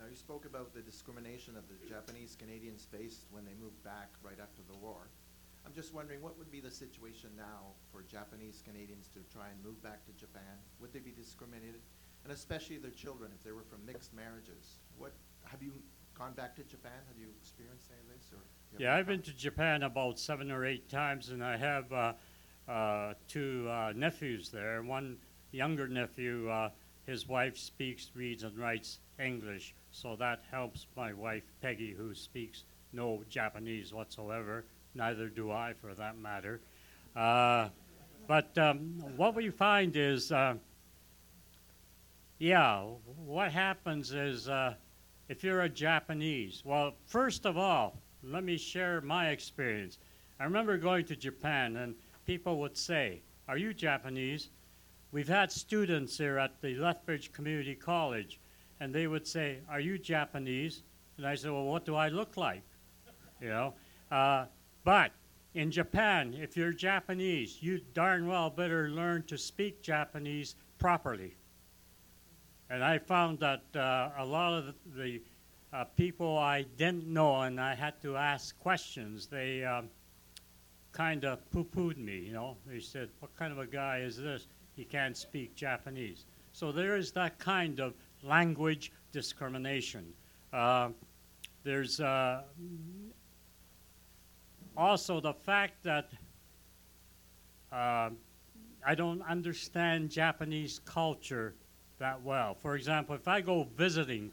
Now, 0.00 0.06
you 0.08 0.16
spoke 0.16 0.46
about 0.46 0.74
the 0.74 0.80
discrimination 0.80 1.56
of 1.56 1.64
the 1.68 1.86
Japanese 1.86 2.36
Canadians 2.36 2.86
faced 2.90 3.26
when 3.30 3.44
they 3.44 3.54
moved 3.60 3.82
back 3.84 4.10
right 4.22 4.38
after 4.42 4.62
the 4.68 4.76
war. 4.76 5.08
I'm 5.64 5.72
just 5.72 5.94
wondering, 5.94 6.20
what 6.20 6.36
would 6.38 6.50
be 6.50 6.60
the 6.60 6.70
situation 6.70 7.30
now 7.36 7.72
for 7.90 8.02
Japanese 8.02 8.62
Canadians 8.64 9.08
to 9.14 9.20
try 9.32 9.48
and 9.48 9.62
move 9.64 9.82
back 9.82 10.04
to 10.06 10.12
Japan? 10.12 10.58
Would 10.80 10.92
they 10.92 10.98
be 10.98 11.12
discriminated? 11.12 11.80
And 12.24 12.32
especially 12.32 12.78
their 12.78 12.90
children, 12.90 13.30
if 13.34 13.42
they 13.42 13.52
were 13.52 13.62
from 13.62 13.84
mixed 13.86 14.12
marriages. 14.14 14.78
What, 14.96 15.12
have 15.44 15.62
you 15.62 15.72
gone 16.18 16.32
back 16.32 16.54
to 16.56 16.62
Japan? 16.64 16.98
Have 17.08 17.18
you 17.18 17.28
experienced 17.40 17.90
any 17.90 18.00
of 18.00 18.20
this? 18.20 18.30
Or 18.32 18.38
Yeah, 18.78 18.94
I've 18.94 19.06
been 19.06 19.22
to 19.22 19.32
Japan 19.32 19.82
about 19.82 20.18
seven 20.18 20.50
or 20.50 20.64
eight 20.64 20.88
times, 20.88 21.30
and 21.30 21.42
I 21.42 21.56
have 21.56 21.92
uh, 21.92 22.12
uh, 22.68 23.14
two 23.28 23.68
uh, 23.70 23.92
nephews 23.94 24.50
there. 24.50 24.82
One 24.82 25.16
younger 25.52 25.88
nephew, 25.88 26.48
uh, 26.48 26.70
his 27.06 27.28
wife 27.28 27.56
speaks, 27.56 28.10
reads, 28.14 28.42
and 28.42 28.56
writes 28.56 29.00
English, 29.18 29.74
so 29.90 30.16
that 30.16 30.42
helps 30.50 30.86
my 30.96 31.12
wife 31.12 31.44
Peggy, 31.60 31.92
who 31.92 32.14
speaks 32.14 32.64
no 32.92 33.22
Japanese 33.28 33.92
whatsoever. 33.92 34.64
Neither 34.94 35.28
do 35.28 35.50
I, 35.50 35.72
for 35.80 35.94
that 35.94 36.18
matter. 36.18 36.60
Uh, 37.16 37.68
but 38.26 38.56
um, 38.58 39.02
what 39.16 39.34
we 39.34 39.50
find 39.50 39.96
is, 39.96 40.32
uh, 40.32 40.54
yeah, 42.38 42.82
what 43.24 43.52
happens 43.52 44.12
is. 44.12 44.48
Uh, 44.48 44.74
if 45.32 45.42
you're 45.42 45.62
a 45.62 45.68
Japanese, 45.68 46.62
well, 46.62 46.92
first 47.06 47.46
of 47.46 47.56
all, 47.56 47.96
let 48.22 48.44
me 48.44 48.58
share 48.58 49.00
my 49.00 49.30
experience. 49.30 49.96
I 50.38 50.44
remember 50.44 50.76
going 50.76 51.06
to 51.06 51.16
Japan, 51.16 51.76
and 51.76 51.94
people 52.26 52.58
would 52.58 52.76
say, 52.76 53.22
Are 53.48 53.56
you 53.56 53.72
Japanese? 53.72 54.50
We've 55.10 55.26
had 55.26 55.50
students 55.50 56.18
here 56.18 56.38
at 56.38 56.60
the 56.60 56.74
Lethbridge 56.74 57.32
Community 57.32 57.74
College, 57.74 58.40
and 58.80 58.94
they 58.94 59.06
would 59.06 59.26
say, 59.26 59.60
Are 59.70 59.80
you 59.80 59.96
Japanese? 59.96 60.82
And 61.16 61.26
I 61.26 61.34
said, 61.34 61.50
Well, 61.50 61.64
what 61.64 61.86
do 61.86 61.94
I 61.94 62.08
look 62.08 62.36
like? 62.36 62.62
You 63.40 63.48
know? 63.48 63.74
But 64.84 65.12
in 65.54 65.70
Japan, 65.70 66.34
if 66.34 66.56
you're 66.56 66.72
Japanese, 66.72 67.62
you 67.62 67.80
darn 67.94 68.26
well 68.26 68.50
better 68.50 68.88
learn 68.88 69.22
to 69.24 69.38
speak 69.38 69.82
Japanese 69.82 70.54
properly. 70.78 71.36
And 72.70 72.82
I 72.82 72.98
found 72.98 73.38
that 73.40 73.64
uh, 73.76 74.10
a 74.18 74.24
lot 74.24 74.54
of 74.54 74.66
the, 74.66 74.74
the 74.96 75.22
uh, 75.72 75.84
people 75.96 76.38
I 76.38 76.62
didn't 76.76 77.06
know 77.06 77.42
and 77.42 77.60
I 77.60 77.74
had 77.74 78.00
to 78.02 78.16
ask 78.16 78.58
questions, 78.60 79.26
they 79.26 79.64
um, 79.64 79.88
kind 80.92 81.24
of 81.24 81.50
poo 81.50 81.64
pooed 81.64 81.96
me, 81.96 82.18
you 82.18 82.32
know. 82.32 82.56
They 82.66 82.80
said, 82.80 83.08
What 83.20 83.34
kind 83.36 83.52
of 83.52 83.58
a 83.58 83.66
guy 83.66 83.98
is 83.98 84.16
this? 84.16 84.46
He 84.74 84.84
can't 84.84 85.16
speak 85.16 85.54
Japanese. 85.54 86.24
So 86.52 86.72
there 86.72 86.96
is 86.96 87.12
that 87.12 87.38
kind 87.38 87.80
of 87.80 87.94
language 88.22 88.92
discrimination. 89.12 90.12
Uh, 90.52 90.90
there's 91.64 92.00
uh, 92.00 92.42
also 94.76 95.20
the 95.20 95.32
fact 95.32 95.82
that 95.84 96.10
uh, 97.72 98.10
I 98.86 98.94
don't 98.94 99.22
understand 99.22 100.10
Japanese 100.10 100.80
culture 100.84 101.54
that 101.98 102.22
well. 102.22 102.54
For 102.54 102.76
example, 102.76 103.14
if 103.14 103.28
I 103.28 103.40
go 103.40 103.68
visiting, 103.76 104.32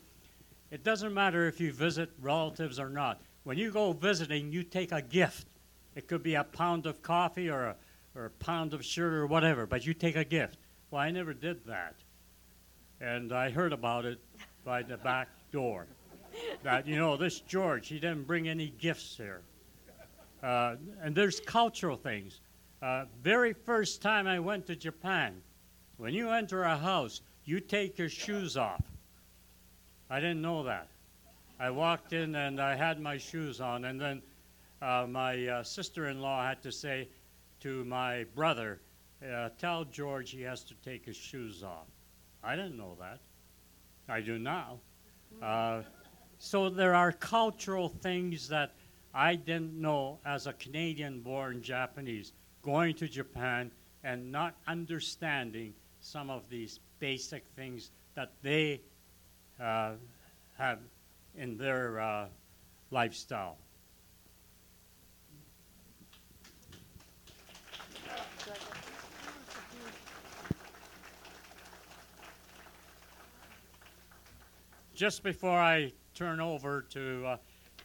it 0.71 0.83
doesn't 0.83 1.13
matter 1.13 1.47
if 1.47 1.59
you 1.59 1.71
visit 1.71 2.09
relatives 2.21 2.79
or 2.79 2.89
not. 2.89 3.21
When 3.43 3.57
you 3.57 3.71
go 3.71 3.93
visiting, 3.93 4.51
you 4.51 4.63
take 4.63 4.91
a 4.91 5.01
gift. 5.01 5.47
It 5.95 6.07
could 6.07 6.23
be 6.23 6.35
a 6.35 6.43
pound 6.43 6.85
of 6.85 7.01
coffee 7.01 7.49
or 7.49 7.65
a, 7.65 7.75
or 8.15 8.25
a 8.25 8.29
pound 8.29 8.73
of 8.73 8.83
sugar 8.83 9.21
or 9.21 9.27
whatever, 9.27 9.65
but 9.65 9.85
you 9.85 9.93
take 9.93 10.15
a 10.15 10.23
gift. 10.23 10.57
Well, 10.91 11.01
I 11.01 11.11
never 11.11 11.33
did 11.33 11.65
that. 11.65 11.95
And 13.01 13.31
I 13.31 13.49
heard 13.49 13.73
about 13.73 14.05
it 14.05 14.19
by 14.65 14.83
the 14.83 14.97
back 14.97 15.29
door. 15.51 15.87
That, 16.63 16.87
you 16.87 16.95
know, 16.95 17.17
this 17.17 17.39
George, 17.39 17.87
he 17.87 17.95
didn't 17.95 18.27
bring 18.27 18.47
any 18.47 18.73
gifts 18.79 19.15
here. 19.17 19.41
Uh, 20.41 20.75
and 21.01 21.15
there's 21.15 21.39
cultural 21.39 21.97
things. 21.97 22.39
Uh, 22.81 23.05
very 23.21 23.53
first 23.53 24.01
time 24.01 24.27
I 24.27 24.39
went 24.39 24.65
to 24.67 24.75
Japan, 24.75 25.41
when 25.97 26.13
you 26.13 26.29
enter 26.29 26.63
a 26.63 26.77
house, 26.77 27.21
you 27.43 27.59
take 27.59 27.97
your 27.97 28.09
shoes 28.09 28.55
off. 28.55 28.83
I 30.09 30.19
didn't 30.19 30.41
know 30.41 30.63
that. 30.63 30.87
I 31.59 31.69
walked 31.71 32.13
in 32.13 32.35
and 32.35 32.61
I 32.61 32.75
had 32.75 33.01
my 33.01 33.17
shoes 33.17 33.59
on, 33.59 33.83
and 33.83 33.99
then 33.99 34.21
uh, 34.81 35.05
my 35.09 35.45
uh, 35.47 35.63
sister 35.63 36.07
in 36.07 36.21
law 36.21 36.45
had 36.45 36.61
to 36.63 36.71
say 36.71 37.09
to 37.59 37.83
my 37.83 38.23
brother, 38.33 38.79
uh, 39.29 39.49
Tell 39.57 39.83
George 39.83 40.31
he 40.31 40.41
has 40.43 40.63
to 40.63 40.73
take 40.85 41.05
his 41.05 41.17
shoes 41.17 41.63
off. 41.63 41.87
I 42.41 42.55
didn't 42.55 42.77
know 42.77 42.95
that. 42.99 43.19
I 44.07 44.21
do 44.21 44.39
now. 44.39 44.79
Uh, 45.41 45.81
so 46.39 46.69
there 46.69 46.95
are 46.95 47.11
cultural 47.11 47.89
things 47.89 48.47
that 48.47 48.71
I 49.13 49.35
didn't 49.35 49.73
know 49.73 50.19
as 50.25 50.47
a 50.47 50.53
Canadian 50.53 51.21
born 51.21 51.61
Japanese 51.61 52.33
going 52.61 52.95
to 52.95 53.07
Japan 53.07 53.71
and 54.03 54.31
not 54.31 54.55
understanding 54.67 55.73
some 55.99 56.29
of 56.29 56.43
these 56.49 56.79
basic 56.99 57.45
things 57.55 57.91
that 58.15 58.31
they 58.41 58.81
uh, 59.59 59.93
have 60.57 60.79
in 61.35 61.57
their 61.57 61.99
uh, 61.99 62.25
lifestyle. 62.91 63.57
Just 74.93 75.23
before 75.23 75.57
I 75.57 75.93
turn 76.13 76.41
over 76.41 76.81
to 76.89 77.25
uh, 77.25 77.37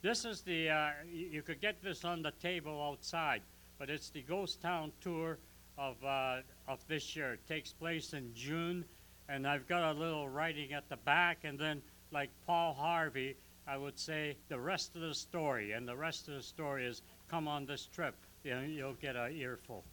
this 0.04 0.26
is 0.26 0.42
the, 0.42 0.68
uh, 0.68 0.90
you, 1.10 1.40
could 1.40 1.62
get 1.62 1.82
this 1.82 2.04
on 2.04 2.20
the 2.20 2.30
table 2.32 2.78
outside, 2.82 3.40
but 3.78 3.88
it's 3.88 4.10
the 4.10 4.20
Ghost 4.20 4.60
Town 4.60 4.92
Tour 5.00 5.38
of, 5.78 5.96
uh, 6.04 6.40
of 6.68 6.86
this 6.88 7.16
year. 7.16 7.32
It 7.32 7.48
takes 7.48 7.72
place 7.72 8.12
in 8.12 8.30
June, 8.34 8.84
and 9.30 9.48
I've 9.48 9.66
got 9.66 9.96
a 9.96 9.98
little 9.98 10.28
writing 10.28 10.74
at 10.74 10.90
the 10.90 10.98
back, 10.98 11.38
and 11.44 11.58
then, 11.58 11.80
like 12.12 12.28
Paul 12.46 12.74
Harvey, 12.74 13.34
I 13.66 13.78
would 13.78 13.98
say 13.98 14.36
the 14.48 14.60
rest 14.60 14.94
of 14.94 15.00
the 15.00 15.14
story, 15.14 15.72
and 15.72 15.88
the 15.88 15.96
rest 15.96 16.28
of 16.28 16.34
the 16.34 16.42
story 16.42 16.84
is 16.84 17.00
come 17.30 17.48
on 17.48 17.64
this 17.64 17.86
trip. 17.86 18.14
You'll 18.44 18.92
get 19.00 19.16
a 19.16 19.30
earful. 19.30 19.84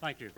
Thank 0.00 0.20
you. 0.20 0.30